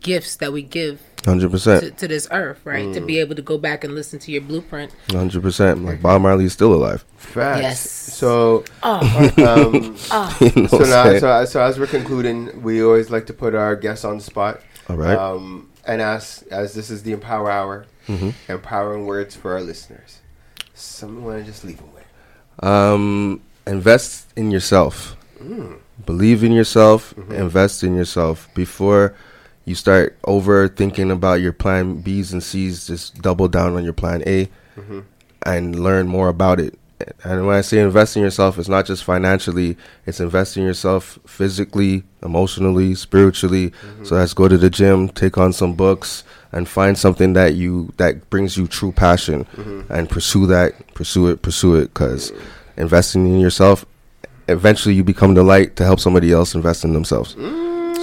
[0.00, 2.94] gifts that we give Hundred percent to this earth, right?
[2.94, 4.90] To be able to go back and listen to your blueprint.
[5.10, 5.84] Hundred percent.
[5.84, 7.04] Like Bob Marley is still alive.
[7.18, 7.60] Facts.
[7.60, 7.90] Yes.
[7.90, 9.00] So, Oh,
[9.36, 9.74] um,
[10.40, 13.76] You know so now, so, so as we're concluding, we always like to put our
[13.76, 14.62] guests on the spot.
[14.88, 15.14] All right.
[15.14, 18.32] Um, and as as this is the Empower Hour, Mhm.
[18.48, 20.19] empowering words for our listeners.
[20.80, 22.64] Something want to just leave them with.
[22.64, 25.16] Um, invest in yourself.
[25.42, 25.78] Mm.
[26.06, 27.14] Believe in yourself.
[27.16, 27.32] Mm-hmm.
[27.32, 29.14] Invest in yourself before
[29.66, 32.86] you start overthinking about your plan B's and C's.
[32.86, 35.04] Just double down on your plan A Mhm.
[35.44, 36.78] and learn more about it.
[37.24, 39.76] And when I say invest in yourself, it's not just financially;
[40.06, 43.72] it's investing yourself physically, emotionally, spiritually.
[44.02, 47.92] So let's go to the gym, take on some books, and find something that you
[47.96, 49.84] that brings you true passion, Mhm.
[49.90, 51.92] and pursue that, pursue it, pursue it.
[51.94, 52.32] Because
[52.76, 53.84] investing in yourself,
[54.48, 57.36] eventually you become the light to help somebody else invest in themselves.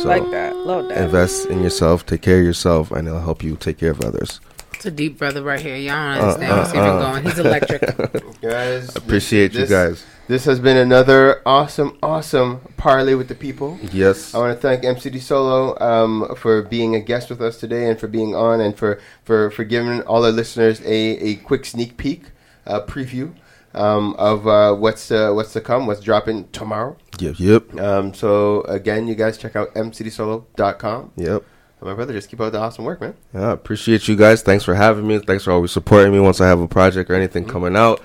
[0.02, 0.56] So like that.
[0.66, 1.04] Love that.
[1.06, 4.40] invest in yourself, take care of yourself, and it'll help you take care of others.
[4.78, 5.76] It's a deep brother right here.
[5.76, 7.00] Y'all don't Uh, understand what's uh, even uh.
[7.00, 7.24] going.
[7.26, 8.42] He's electric.
[8.42, 8.96] guys.
[8.96, 10.06] Appreciate you guys.
[10.28, 13.80] This has been another awesome, awesome parlay with the people.
[13.92, 14.36] Yes.
[14.36, 17.90] I want to thank M City Solo um, for being a guest with us today
[17.90, 20.86] and for being on and for, for, for giving all our listeners a,
[21.26, 22.26] a quick sneak peek,
[22.68, 23.34] uh, preview
[23.74, 26.96] um, of uh, what's uh, what's to come, what's dropping tomorrow.
[27.18, 27.80] Yep, yep.
[27.80, 31.14] Um, so again, you guys check out mcitysolo.com.
[31.16, 31.44] Yep.
[31.82, 33.14] My brother, just keep up the awesome work, man.
[33.34, 34.42] Yeah, appreciate you guys.
[34.42, 35.20] Thanks for having me.
[35.20, 37.52] Thanks for always supporting me once I have a project or anything mm-hmm.
[37.52, 38.02] coming out.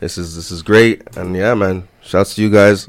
[0.00, 1.02] This is this is great.
[1.16, 1.88] And yeah, man.
[2.02, 2.88] Shouts to you guys.